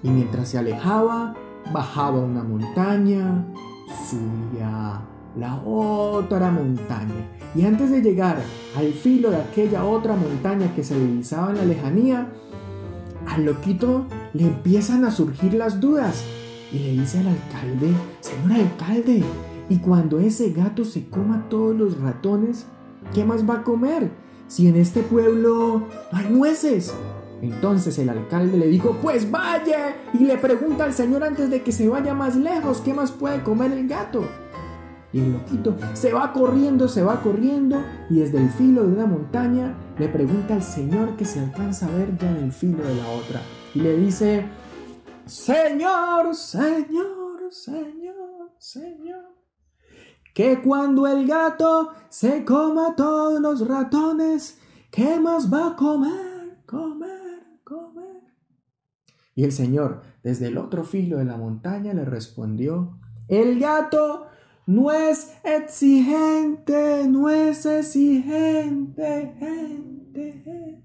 Y 0.01 0.10
mientras 0.10 0.49
se 0.49 0.58
alejaba, 0.58 1.36
bajaba 1.73 2.19
una 2.19 2.43
montaña, 2.43 3.45
subía 4.10 5.01
la 5.36 5.55
otra 5.63 6.51
montaña. 6.51 7.35
Y 7.56 7.63
antes 7.65 7.89
de 7.89 8.02
llegar 8.02 8.38
al 8.76 8.91
filo 8.91 9.32
de 9.32 9.38
aquella 9.38 9.86
otra 9.86 10.15
montaña 10.15 10.74
que 10.76 10.84
se 10.84 11.00
divisaba 11.00 11.52
en 11.52 11.58
la 11.58 11.65
lejanía, 11.65 12.28
al 13.28 13.46
loquito 13.46 14.06
le 14.34 14.44
empiezan 14.44 15.06
a 15.06 15.12
surgir 15.12 15.54
las 15.54 15.80
dudas. 15.80 16.24
Y 16.72 16.80
le 16.80 16.91
dice 16.91 17.20
al 17.20 17.28
alcalde, 17.28 17.94
señor 18.20 18.60
alcalde, 18.60 19.24
¿y 19.70 19.78
cuando 19.78 20.20
ese 20.20 20.52
gato 20.52 20.84
se 20.84 21.08
coma 21.08 21.48
todos 21.50 21.76
los 21.76 22.00
ratones, 22.00 22.65
qué 23.13 23.24
más 23.24 23.50
va 23.50 23.56
a 23.56 23.63
comer? 23.63 24.12
Si 24.48 24.68
en 24.68 24.76
este 24.76 25.02
pueblo 25.02 25.84
hay 26.12 26.30
nueces. 26.30 26.94
Entonces 27.41 27.98
el 28.00 28.10
alcalde 28.10 28.58
le 28.58 28.68
dijo, 28.68 28.98
pues 29.02 29.32
vaya 29.32 29.96
y 30.13 30.26
le 30.26 30.38
pregunta 30.38 30.84
al 30.84 30.94
señor 30.94 31.24
antes 31.24 31.50
de 31.50 31.62
que 31.62 31.72
se 31.72 31.88
vaya 31.88 32.13
más 32.13 32.36
lejos, 32.36 32.82
¿qué 32.82 32.94
más 32.94 33.12
puede 33.12 33.44
comer 33.44 33.72
el 33.72 33.88
gato? 33.88 34.26
Y 35.15 35.21
el 35.21 35.32
loquito 35.32 35.78
se 35.93 36.12
va 36.12 36.34
corriendo, 36.34 36.89
se 36.89 37.01
va 37.01 37.21
corriendo 37.21 37.82
y 38.10 38.19
desde 38.19 38.38
el 38.38 38.49
filo 38.49 38.82
de 38.82 38.91
una 38.91 39.06
montaña 39.06 39.73
le 39.97 40.10
pregunta 40.10 40.56
al 40.56 40.62
Señor 40.62 41.15
que 41.15 41.23
se 41.23 41.39
alcanza 41.39 41.88
a 41.88 41.91
ver 41.91 42.17
ya 42.17 42.30
en 42.32 42.43
el 42.43 42.51
filo 42.51 42.84
de 42.84 42.95
la 42.95 43.08
otra. 43.12 43.41
Y 43.73 43.80
le 43.80 43.95
dice, 43.95 44.45
Señor, 45.25 46.36
Señor, 46.36 47.49
Señor, 47.49 48.51
Señor. 48.58 49.23
Que 50.34 50.62
cuando 50.62 51.08
el 51.08 51.25
gato 51.25 51.91
se 52.10 52.43
coma 52.43 52.97
todos 52.97 53.39
los 53.39 53.65
ratones, 53.65 54.60
¿qué 54.91 55.17
más 55.17 55.49
va 55.49 55.67
a 55.67 55.75
comer? 55.78 56.58
Comer, 56.65 57.62
comer. 57.63 58.21
Y 59.34 59.45
el 59.45 59.54
Señor, 59.54 60.01
desde 60.23 60.47
el 60.47 60.58
otro 60.58 60.84
filo 60.84 61.19
de 61.19 61.23
la 61.23 61.38
montaña, 61.38 61.93
le 61.93 62.04
respondió, 62.04 62.99
el 63.30 63.62
gato 63.62 64.28
no 64.65 64.91
es 64.91 65.32
exigente, 65.43 67.08
no 67.08 67.30
es 67.30 67.65
exigente, 67.65 69.36
gente, 69.38 70.41
gente. 70.43 70.82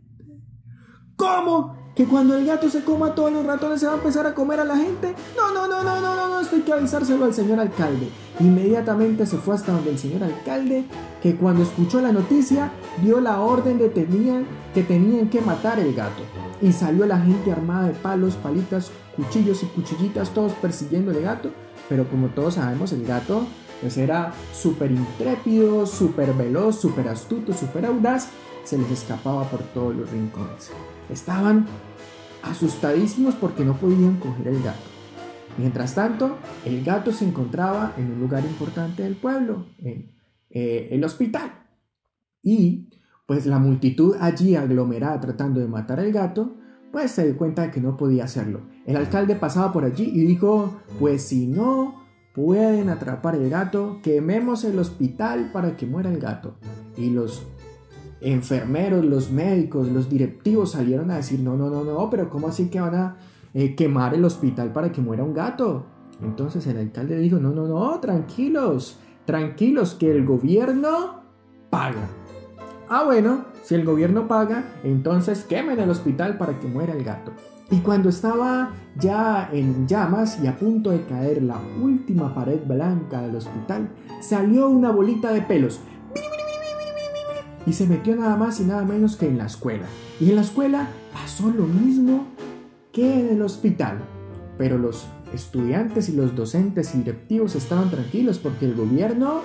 ¿Cómo? 1.16 1.80
¿Que 1.94 2.04
cuando 2.04 2.36
el 2.36 2.46
gato 2.46 2.68
se 2.68 2.84
coma 2.84 3.14
todos 3.14 3.32
los 3.32 3.44
ratones 3.44 3.80
se 3.80 3.86
va 3.86 3.92
a 3.92 3.96
empezar 3.96 4.26
a 4.26 4.34
comer 4.34 4.60
a 4.60 4.64
la 4.64 4.76
gente? 4.76 5.14
No, 5.36 5.52
no, 5.52 5.66
no, 5.66 5.82
no, 5.82 6.00
no, 6.00 6.14
no, 6.14 6.28
no, 6.28 6.40
esto 6.40 6.56
hay 6.56 6.62
que 6.62 6.72
avisárselo 6.72 7.24
al 7.24 7.34
señor 7.34 7.58
alcalde. 7.58 8.08
Inmediatamente 8.38 9.26
se 9.26 9.38
fue 9.38 9.54
hasta 9.54 9.72
donde 9.72 9.90
el 9.90 9.98
señor 9.98 10.24
alcalde, 10.24 10.84
que 11.22 11.36
cuando 11.36 11.62
escuchó 11.62 12.00
la 12.00 12.12
noticia, 12.12 12.70
dio 13.02 13.20
la 13.20 13.40
orden 13.40 13.78
de 13.78 13.88
tenían, 13.88 14.46
que 14.72 14.82
tenían 14.82 15.28
que 15.28 15.40
matar 15.40 15.78
el 15.78 15.94
gato. 15.94 16.22
Y 16.62 16.72
salió 16.72 17.06
la 17.06 17.18
gente 17.18 17.50
armada 17.50 17.88
de 17.88 17.94
palos, 17.94 18.36
palitas, 18.36 18.90
cuchillos 19.16 19.62
y 19.62 19.66
cuchillitas, 19.66 20.30
todos 20.30 20.52
persiguiendo 20.52 21.10
al 21.10 21.20
gato. 21.22 21.50
Pero 21.88 22.08
como 22.08 22.28
todos 22.28 22.54
sabemos, 22.54 22.92
el 22.92 23.04
gato 23.04 23.46
pues 23.80 23.96
era 23.96 24.32
súper 24.52 24.90
intrépido, 24.90 25.86
súper 25.86 26.34
veloz, 26.34 26.80
súper 26.80 27.08
astuto, 27.08 27.52
súper 27.52 27.86
audaz, 27.86 28.28
se 28.64 28.78
les 28.78 28.90
escapaba 28.90 29.44
por 29.44 29.62
todos 29.62 29.94
los 29.94 30.10
rincones. 30.10 30.70
Estaban 31.08 31.66
asustadísimos 32.42 33.34
porque 33.34 33.64
no 33.64 33.76
podían 33.76 34.16
coger 34.16 34.48
el 34.48 34.62
gato. 34.62 34.78
Mientras 35.58 35.94
tanto, 35.94 36.36
el 36.64 36.84
gato 36.84 37.12
se 37.12 37.24
encontraba 37.24 37.94
en 37.96 38.12
un 38.12 38.20
lugar 38.20 38.44
importante 38.44 39.02
del 39.02 39.16
pueblo, 39.16 39.66
en 39.78 40.12
eh, 40.50 40.88
el 40.92 41.02
hospital. 41.04 41.52
Y 42.42 42.88
pues 43.26 43.46
la 43.46 43.58
multitud 43.58 44.16
allí 44.20 44.56
aglomerada 44.56 45.20
tratando 45.20 45.60
de 45.60 45.68
matar 45.68 46.00
al 46.00 46.12
gato, 46.12 46.56
pues 46.92 47.12
se 47.12 47.24
dio 47.24 47.36
cuenta 47.36 47.62
de 47.62 47.70
que 47.70 47.80
no 47.80 47.96
podía 47.96 48.24
hacerlo. 48.24 48.62
El 48.86 48.96
alcalde 48.96 49.36
pasaba 49.36 49.72
por 49.72 49.84
allí 49.84 50.10
y 50.12 50.24
dijo, 50.24 50.80
pues 50.98 51.22
si 51.22 51.46
no 51.46 51.99
pueden 52.34 52.88
atrapar 52.88 53.34
el 53.34 53.50
gato, 53.50 53.98
quememos 54.02 54.64
el 54.64 54.78
hospital 54.78 55.50
para 55.52 55.76
que 55.76 55.86
muera 55.86 56.10
el 56.10 56.18
gato. 56.18 56.54
Y 56.96 57.10
los 57.10 57.42
enfermeros, 58.20 59.04
los 59.04 59.30
médicos, 59.30 59.88
los 59.88 60.08
directivos 60.08 60.72
salieron 60.72 61.10
a 61.10 61.16
decir, 61.16 61.40
no, 61.40 61.56
no, 61.56 61.70
no, 61.70 61.84
no, 61.84 62.10
pero 62.10 62.30
¿cómo 62.30 62.48
así 62.48 62.68
que 62.68 62.80
van 62.80 62.94
a 62.94 63.16
eh, 63.54 63.74
quemar 63.74 64.14
el 64.14 64.24
hospital 64.24 64.72
para 64.72 64.92
que 64.92 65.00
muera 65.00 65.24
un 65.24 65.34
gato? 65.34 65.86
Entonces 66.22 66.66
el 66.66 66.76
alcalde 66.76 67.18
dijo, 67.18 67.38
no, 67.38 67.50
no, 67.50 67.66
no, 67.66 67.98
tranquilos, 68.00 68.98
tranquilos 69.24 69.94
que 69.94 70.10
el 70.10 70.24
gobierno 70.24 71.22
paga. 71.70 72.08
Ah, 72.88 73.04
bueno, 73.04 73.44
si 73.62 73.74
el 73.74 73.84
gobierno 73.84 74.28
paga, 74.28 74.64
entonces 74.84 75.44
quemen 75.44 75.78
el 75.78 75.90
hospital 75.90 76.36
para 76.36 76.58
que 76.58 76.66
muera 76.66 76.92
el 76.92 77.04
gato. 77.04 77.32
Y 77.70 77.78
cuando 77.78 78.08
estaba 78.08 78.72
ya 78.96 79.48
en 79.52 79.86
llamas 79.86 80.38
y 80.42 80.48
a 80.48 80.58
punto 80.58 80.90
de 80.90 81.04
caer 81.04 81.42
la 81.42 81.60
última 81.80 82.34
pared 82.34 82.60
blanca 82.66 83.22
del 83.22 83.36
hospital, 83.36 83.90
salió 84.20 84.68
una 84.68 84.90
bolita 84.90 85.32
de 85.32 85.42
pelos 85.42 85.80
y 87.66 87.72
se 87.72 87.86
metió 87.86 88.16
nada 88.16 88.36
más 88.36 88.58
y 88.60 88.64
nada 88.64 88.84
menos 88.84 89.16
que 89.16 89.28
en 89.28 89.38
la 89.38 89.46
escuela. 89.46 89.86
Y 90.18 90.30
en 90.30 90.36
la 90.36 90.42
escuela 90.42 90.88
pasó 91.12 91.50
lo 91.50 91.66
mismo 91.66 92.26
que 92.92 93.20
en 93.20 93.28
el 93.28 93.42
hospital. 93.42 93.98
Pero 94.58 94.76
los 94.76 95.06
estudiantes 95.32 96.08
y 96.08 96.12
los 96.12 96.34
docentes 96.34 96.94
y 96.94 96.98
directivos 96.98 97.54
estaban 97.54 97.90
tranquilos 97.90 98.38
porque 98.38 98.66
el 98.66 98.74
gobierno 98.74 99.42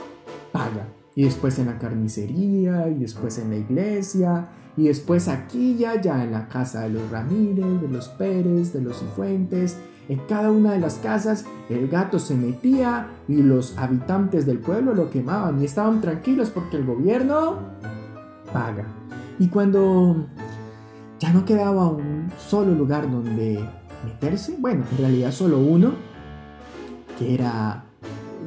paga 0.52 0.88
y 1.16 1.24
después 1.24 1.60
en 1.60 1.68
la 1.68 1.80
carnicería, 1.80 2.90
y 2.90 2.96
después 2.96 3.38
en 3.38 3.50
la 3.50 3.56
iglesia, 3.56 4.50
y 4.78 4.88
después 4.88 5.28
aquí 5.28 5.76
ya, 5.78 6.02
ya 6.02 6.24
en 6.24 6.32
la 6.32 6.48
casa 6.48 6.82
de 6.82 6.90
los 6.90 7.10
Ramírez, 7.10 7.82
de 7.82 7.88
los 7.88 8.10
Pérez, 8.10 8.74
de 8.74 8.82
los 8.82 9.00
Cifuentes. 9.00 9.78
En 10.08 10.20
cada 10.28 10.52
una 10.52 10.74
de 10.74 10.80
las 10.80 10.96
casas 10.96 11.46
el 11.70 11.88
gato 11.88 12.20
se 12.20 12.36
metía 12.36 13.08
y 13.28 13.42
los 13.42 13.78
habitantes 13.78 14.46
del 14.46 14.60
pueblo 14.60 14.94
lo 14.94 15.10
quemaban 15.10 15.62
y 15.62 15.66
estaban 15.66 16.02
tranquilos 16.02 16.50
porque 16.50 16.78
el 16.78 16.86
gobierno 16.86 17.60
paga. 18.54 18.86
Y 19.40 19.48
cuando 19.48 20.28
ya 21.20 21.34
no 21.34 21.46
quedaba 21.46 21.90
un 21.90 22.30
solo 22.38 22.76
lugar 22.76 23.10
donde 23.10 23.60
meterse, 24.06 24.56
bueno, 24.60 24.84
en 24.92 24.98
realidad 24.98 25.32
solo 25.32 25.60
uno, 25.60 25.94
que 27.18 27.34
era 27.34 27.86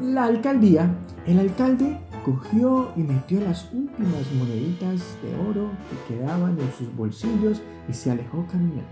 la 0.03 0.25
alcaldía, 0.25 0.95
el 1.27 1.41
alcalde 1.41 1.99
cogió 2.25 2.93
y 2.97 3.01
metió 3.01 3.41
las 3.41 3.73
últimas 3.73 4.31
moneditas 4.37 5.17
de 5.23 5.35
oro 5.49 5.71
que 5.91 6.15
quedaban 6.15 6.59
en 6.59 6.73
sus 6.73 6.95
bolsillos 6.95 7.61
y 7.89 7.93
se 7.93 8.11
alejó 8.11 8.47
caminando. 8.51 8.89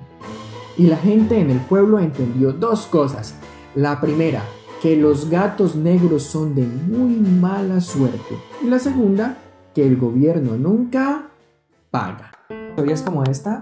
Y 0.76 0.86
la 0.86 0.96
gente 0.96 1.40
en 1.40 1.50
el 1.50 1.60
pueblo 1.60 1.98
entendió 1.98 2.52
dos 2.52 2.86
cosas. 2.86 3.34
La 3.74 4.00
primera, 4.00 4.42
que 4.82 4.96
los 4.96 5.30
gatos 5.30 5.76
negros 5.76 6.22
son 6.22 6.54
de 6.54 6.66
muy 6.66 7.16
mala 7.16 7.80
suerte. 7.80 8.36
Y 8.62 8.68
la 8.68 8.78
segunda, 8.78 9.38
que 9.74 9.86
el 9.86 9.96
gobierno 9.96 10.56
nunca 10.56 11.28
paga. 11.90 12.32
Historias 12.70 13.02
como 13.02 13.22
esta 13.24 13.60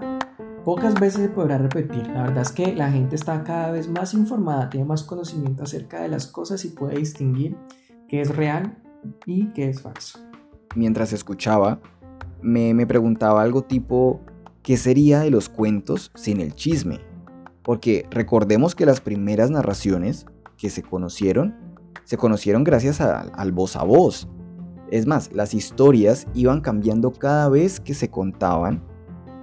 pocas 0.65 0.95
veces 0.95 1.21
se 1.21 1.29
podrá 1.29 1.57
repetir. 1.57 2.07
La 2.07 2.23
verdad 2.23 2.41
es 2.41 2.51
que 2.51 2.75
la 2.75 2.91
gente 2.91 3.15
está 3.15 3.43
cada 3.43 3.71
vez 3.71 3.87
más 3.87 4.13
informada, 4.13 4.69
tiene 4.69 4.85
más 4.85 5.03
conocimiento 5.03 5.63
acerca 5.63 6.01
de 6.01 6.09
las 6.09 6.27
cosas 6.27 6.65
y 6.65 6.69
puede 6.69 6.97
distinguir 6.97 7.55
qué 8.09 8.21
es 8.21 8.35
real 8.35 8.77
y 9.25 9.47
qué 9.53 9.69
es 9.69 9.81
falso. 9.81 10.19
Mientras 10.75 11.13
escuchaba, 11.13 11.79
me, 12.41 12.73
me 12.73 12.85
preguntaba 12.85 13.41
algo 13.41 13.63
tipo, 13.63 14.21
¿qué 14.61 14.77
sería 14.77 15.21
de 15.21 15.31
los 15.31 15.49
cuentos 15.49 16.11
sin 16.15 16.39
el 16.39 16.55
chisme? 16.55 16.99
Porque 17.63 18.05
recordemos 18.11 18.75
que 18.75 18.85
las 18.85 19.01
primeras 19.01 19.49
narraciones 19.49 20.25
que 20.57 20.69
se 20.69 20.83
conocieron, 20.83 21.55
se 22.03 22.17
conocieron 22.17 22.63
gracias 22.63 23.01
al 23.01 23.51
voz 23.51 23.75
a 23.75 23.83
voz. 23.83 24.27
Es 24.91 25.07
más, 25.07 25.31
las 25.33 25.53
historias 25.53 26.27
iban 26.35 26.61
cambiando 26.61 27.11
cada 27.11 27.49
vez 27.49 27.79
que 27.79 27.93
se 27.93 28.09
contaban 28.09 28.83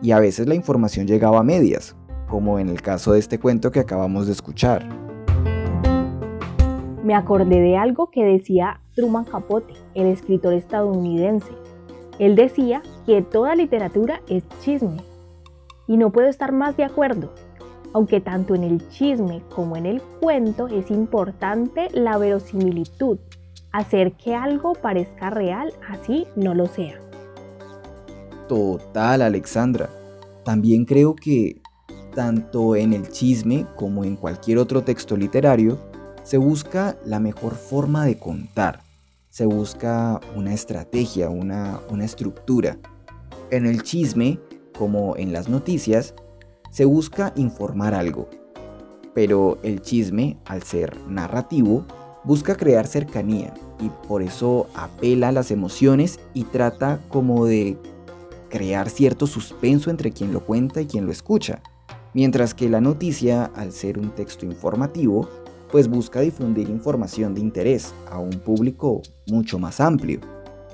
y 0.00 0.12
a 0.12 0.20
veces 0.20 0.46
la 0.46 0.54
información 0.54 1.06
llegaba 1.06 1.40
a 1.40 1.44
medias, 1.44 1.96
como 2.28 2.58
en 2.58 2.68
el 2.68 2.80
caso 2.80 3.12
de 3.12 3.18
este 3.18 3.38
cuento 3.38 3.72
que 3.72 3.80
acabamos 3.80 4.26
de 4.26 4.32
escuchar 4.32 5.02
me 7.02 7.14
acordé 7.14 7.60
de 7.60 7.76
algo 7.76 8.10
que 8.10 8.24
decía 8.24 8.80
Truman 8.94 9.24
Capote, 9.24 9.74
el 9.94 10.06
escritor 10.06 10.52
estadounidense. 10.54 11.52
Él 12.18 12.36
decía 12.36 12.82
que 13.06 13.22
toda 13.22 13.54
literatura 13.54 14.20
es 14.28 14.44
chisme. 14.60 15.02
Y 15.86 15.96
no 15.96 16.10
puedo 16.10 16.28
estar 16.28 16.52
más 16.52 16.76
de 16.76 16.84
acuerdo, 16.84 17.32
aunque 17.92 18.20
tanto 18.20 18.54
en 18.54 18.64
el 18.64 18.88
chisme 18.88 19.42
como 19.54 19.76
en 19.76 19.86
el 19.86 20.00
cuento 20.00 20.68
es 20.68 20.90
importante 20.90 21.88
la 21.92 22.18
verosimilitud, 22.18 23.18
hacer 23.72 24.12
que 24.12 24.34
algo 24.34 24.74
parezca 24.74 25.30
real 25.30 25.72
así 25.88 26.26
no 26.36 26.54
lo 26.54 26.66
sea. 26.66 27.00
Total, 28.48 29.22
Alexandra. 29.22 29.88
También 30.44 30.84
creo 30.84 31.14
que 31.14 31.62
tanto 32.14 32.76
en 32.76 32.92
el 32.92 33.08
chisme 33.08 33.66
como 33.76 34.04
en 34.04 34.16
cualquier 34.16 34.58
otro 34.58 34.82
texto 34.82 35.16
literario, 35.16 35.78
se 36.22 36.36
busca 36.36 36.96
la 37.04 37.18
mejor 37.18 37.54
forma 37.54 38.04
de 38.04 38.18
contar, 38.18 38.81
se 39.32 39.46
busca 39.46 40.20
una 40.36 40.52
estrategia, 40.52 41.30
una, 41.30 41.80
una 41.88 42.04
estructura. 42.04 42.76
En 43.50 43.64
el 43.64 43.82
chisme, 43.82 44.38
como 44.76 45.16
en 45.16 45.32
las 45.32 45.48
noticias, 45.48 46.14
se 46.70 46.84
busca 46.84 47.32
informar 47.36 47.94
algo. 47.94 48.28
Pero 49.14 49.56
el 49.62 49.80
chisme, 49.80 50.36
al 50.44 50.62
ser 50.62 50.98
narrativo, 51.08 51.86
busca 52.24 52.56
crear 52.56 52.86
cercanía 52.86 53.54
y 53.80 53.88
por 54.06 54.22
eso 54.22 54.66
apela 54.74 55.28
a 55.28 55.32
las 55.32 55.50
emociones 55.50 56.20
y 56.34 56.44
trata 56.44 57.00
como 57.08 57.46
de 57.46 57.78
crear 58.50 58.90
cierto 58.90 59.26
suspenso 59.26 59.88
entre 59.88 60.12
quien 60.12 60.34
lo 60.34 60.40
cuenta 60.40 60.82
y 60.82 60.86
quien 60.86 61.06
lo 61.06 61.10
escucha. 61.10 61.62
Mientras 62.12 62.52
que 62.52 62.68
la 62.68 62.82
noticia, 62.82 63.46
al 63.56 63.72
ser 63.72 63.98
un 63.98 64.10
texto 64.10 64.44
informativo, 64.44 65.26
pues 65.72 65.88
busca 65.88 66.20
difundir 66.20 66.68
información 66.68 67.34
de 67.34 67.40
interés 67.40 67.94
a 68.10 68.18
un 68.18 68.30
público 68.30 69.00
mucho 69.26 69.58
más 69.58 69.80
amplio. 69.80 70.20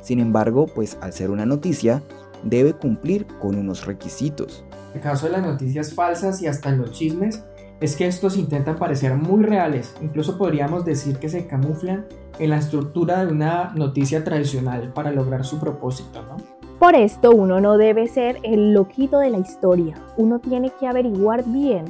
Sin 0.03 0.19
embargo, 0.19 0.67
pues 0.67 0.99
al 1.01 1.13
ser 1.13 1.31
una 1.31 1.47
noticia, 1.47 2.03
debe 2.43 2.73
cumplir 2.73 3.25
con 3.41 3.55
unos 3.55 3.87
requisitos. 3.87 4.65
El 4.95 5.01
caso 5.01 5.27
de 5.27 5.33
las 5.33 5.43
noticias 5.43 5.95
falsas 5.95 6.43
y 6.43 6.49
hasta 6.49 6.73
los 6.73 6.91
chismes 6.91 7.45
es 7.81 7.95
que 7.95 8.09
estos 8.09 8.37
intentan 8.37 8.77
parecer 8.77 9.15
muy 9.15 9.45
reales, 9.45 9.95
incluso 10.03 10.37
podríamos 10.37 10.85
decir 10.85 11.19
que 11.19 11.29
se 11.29 11.47
camuflan 11.47 12.07
en 12.41 12.51
la 12.51 12.59
estructura 12.59 13.25
de 13.25 13.33
una 13.33 13.73
noticia 13.77 14.25
tradicional 14.25 14.93
para 14.93 15.13
lograr 15.13 15.45
su 15.45 15.61
propósito, 15.61 16.23
¿no? 16.23 16.37
Por 16.81 16.97
esto 16.97 17.31
uno 17.31 17.61
no 17.61 17.77
debe 17.77 18.09
ser 18.09 18.39
el 18.43 18.73
loquito 18.73 19.19
de 19.21 19.31
la 19.31 19.39
historia, 19.39 19.97
uno 20.17 20.41
tiene 20.41 20.73
que 20.79 20.89
averiguar 20.89 21.45
bien 21.45 21.85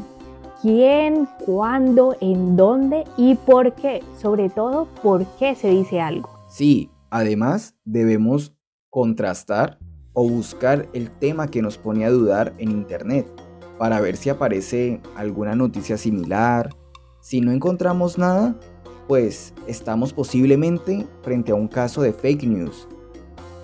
quién, 0.61 1.29
cuándo, 1.45 2.17
en 2.21 2.57
dónde 2.57 3.05
y 3.17 3.35
por 3.35 3.75
qué. 3.75 4.03
Sobre 4.21 4.49
todo, 4.51 4.87
por 5.03 5.27
qué 5.39 5.55
se 5.55 5.71
dice 5.71 6.01
algo. 6.01 6.29
Sí, 6.49 6.91
además 7.11 7.75
debemos 7.85 8.55
contrastar 8.91 9.79
o 10.13 10.29
buscar 10.29 10.89
el 10.93 11.11
tema 11.11 11.49
que 11.49 11.63
nos 11.63 11.79
pone 11.79 12.05
a 12.05 12.11
dudar 12.11 12.53
en 12.59 12.71
Internet 12.71 13.27
para 13.79 14.01
ver 14.01 14.17
si 14.17 14.31
aparece 14.31 15.01
alguna 15.17 15.55
noticia 15.55 15.97
similar. 15.97 16.75
Si 17.21 17.41
no 17.41 17.53
encontramos 17.53 18.19
nada, 18.19 18.57
pues 19.07 19.55
estamos 19.67 20.13
posiblemente 20.13 21.07
frente 21.23 21.53
a 21.53 21.55
un 21.55 21.69
caso 21.69 22.03
de 22.03 22.13
fake 22.13 22.45
news. 22.45 22.89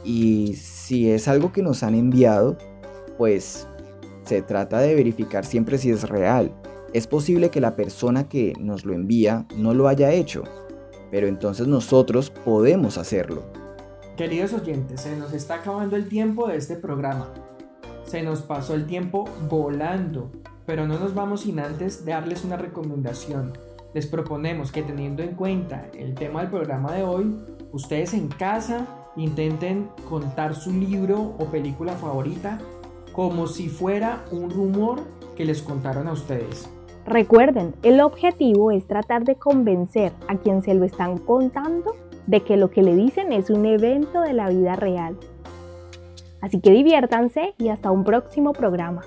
Y 0.04 0.54
si 0.54 1.11
es 1.11 1.28
algo 1.28 1.52
que 1.52 1.62
nos 1.62 1.83
han 1.83 1.94
enviado, 1.94 2.57
pues 3.18 3.66
se 4.24 4.42
trata 4.42 4.78
de 4.78 4.94
verificar 4.94 5.44
siempre 5.44 5.78
si 5.78 5.90
es 5.90 6.09
real 6.09 6.54
es 6.94 7.09
posible 7.09 7.50
que 7.50 7.61
la 7.61 7.74
persona 7.74 8.28
que 8.28 8.52
nos 8.61 8.85
lo 8.85 8.94
envía 8.94 9.46
no 9.57 9.74
lo 9.74 9.88
haya 9.88 10.12
hecho, 10.12 10.44
pero 11.11 11.26
entonces 11.26 11.66
nosotros 11.66 12.30
podemos 12.30 12.98
hacerlo. 12.98 13.42
Queridos 14.16 14.52
oyentes, 14.52 15.00
se 15.00 15.16
nos 15.16 15.33
está 15.33 15.57
acabando 15.57 15.96
el 15.96 16.09
tiempo 16.09 16.46
de 16.46 16.57
este 16.57 16.76
programa. 16.76 17.35
Se 18.04 18.22
nos 18.22 18.42
pasó 18.42 18.74
el 18.74 18.87
tiempo 18.87 19.24
volando, 19.50 20.30
pero 20.66 20.87
no 20.87 20.96
nos 21.00 21.14
vamos 21.16 21.40
sin 21.40 21.59
antes 21.59 22.04
darles 22.04 22.44
una 22.44 22.57
recomendación. 22.57 23.59
Les 23.92 24.07
proponemos 24.07 24.70
que 24.70 24.85
teniendo 24.85 25.24
en 25.24 25.35
cuenta 25.35 25.88
el 25.98 26.14
tema 26.14 26.42
del 26.42 26.50
programa 26.50 26.92
de 26.92 27.02
hoy, 27.02 27.35
ustedes 27.72 28.14
en 28.14 28.28
casa 28.28 28.87
intenten 29.16 29.88
contar 30.09 30.54
su 30.54 30.72
libro 30.72 31.35
o 31.40 31.46
película 31.46 31.94
favorita 31.94 32.61
como 33.12 33.48
si 33.48 33.68
fuera 33.68 34.24
un 34.30 34.50
rumor 34.50 35.00
que 35.35 35.44
les 35.44 35.61
contaron 35.61 36.07
a 36.07 36.12
ustedes. 36.12 36.68
Recuerden, 37.07 37.75
el 37.83 38.01
objetivo 38.01 38.71
es 38.71 38.87
tratar 38.87 39.25
de 39.25 39.35
convencer 39.35 40.12
a 40.27 40.38
quien 40.38 40.62
se 40.62 40.73
lo 40.73 40.85
están 40.85 41.19
contando 41.19 41.95
de 42.27 42.40
que 42.40 42.57
lo 42.57 42.71
que 42.71 42.83
le 42.83 42.97
dicen 42.97 43.31
es 43.31 43.51
un 43.51 43.67
evento 43.67 44.23
de 44.23 44.33
la 44.33 44.49
vida 44.49 44.75
real. 44.75 45.19
Así 46.40 46.61
que 46.61 46.71
diviértanse 46.71 47.53
y 47.59 47.69
hasta 47.69 47.90
un 47.90 48.05
próximo 48.05 48.55
programa. 48.55 49.03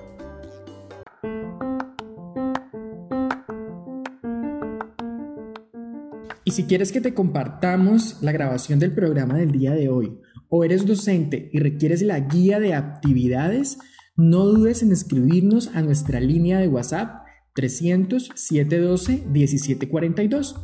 Y 6.44 6.52
si 6.52 6.66
quieres 6.66 6.92
que 6.92 7.02
te 7.02 7.16
compartamos 7.16 8.22
la 8.22 8.32
grabación 8.32 8.78
del 8.78 8.94
programa 8.94 9.38
del 9.38 9.52
día 9.52 9.74
de 9.74 9.90
hoy, 9.90 10.20
o 10.50 10.64
eres 10.64 10.86
docente 10.86 11.50
y 11.52 11.60
requieres 11.60 12.04
la 12.04 12.20
guía 12.20 12.60
de 12.60 12.76
actividades, 12.76 13.80
no 14.16 14.46
dudes 14.46 14.84
en 14.84 14.92
escribirnos 14.92 15.76
a 15.76 15.82
nuestra 15.82 16.20
línea 16.20 16.60
de 16.60 16.68
WhatsApp 16.68 17.27
300 17.58 18.30
712 18.36 19.26
1742 19.28 20.56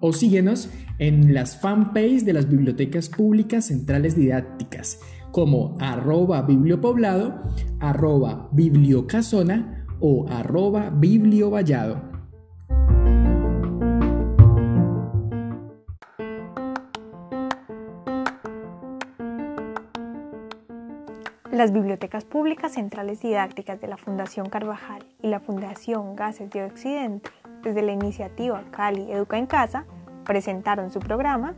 o 0.00 0.12
síguenos 0.14 0.70
en 0.98 1.34
las 1.34 1.60
fanpages 1.60 2.24
de 2.24 2.32
las 2.32 2.48
bibliotecas 2.48 3.10
públicas 3.10 3.66
centrales 3.66 4.16
didácticas 4.16 5.00
como 5.32 5.76
arroba 5.80 6.40
bibliopoblado, 6.42 7.42
arroba 7.78 8.48
bibliocasona 8.52 9.86
o 10.00 10.26
arroba 10.30 10.88
bibliovallado. 10.88 12.09
Las 21.60 21.72
bibliotecas 21.72 22.24
públicas 22.24 22.72
centrales 22.72 23.20
didácticas 23.20 23.78
de 23.82 23.86
la 23.86 23.98
Fundación 23.98 24.48
Carvajal 24.48 25.04
y 25.22 25.26
la 25.26 25.40
Fundación 25.40 26.16
Gases 26.16 26.50
de 26.52 26.64
Occidente, 26.64 27.28
desde 27.62 27.82
la 27.82 27.92
iniciativa 27.92 28.64
Cali 28.70 29.12
Educa 29.12 29.36
en 29.36 29.44
Casa, 29.44 29.84
presentaron 30.24 30.90
su 30.90 31.00
programa 31.00 31.54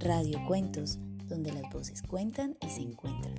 Radio 0.00 0.44
Cuentos, 0.48 0.98
donde 1.28 1.52
las 1.52 1.72
voces 1.72 2.02
cuentan 2.02 2.56
y 2.60 2.68
se 2.68 2.80
encuentran. 2.80 3.34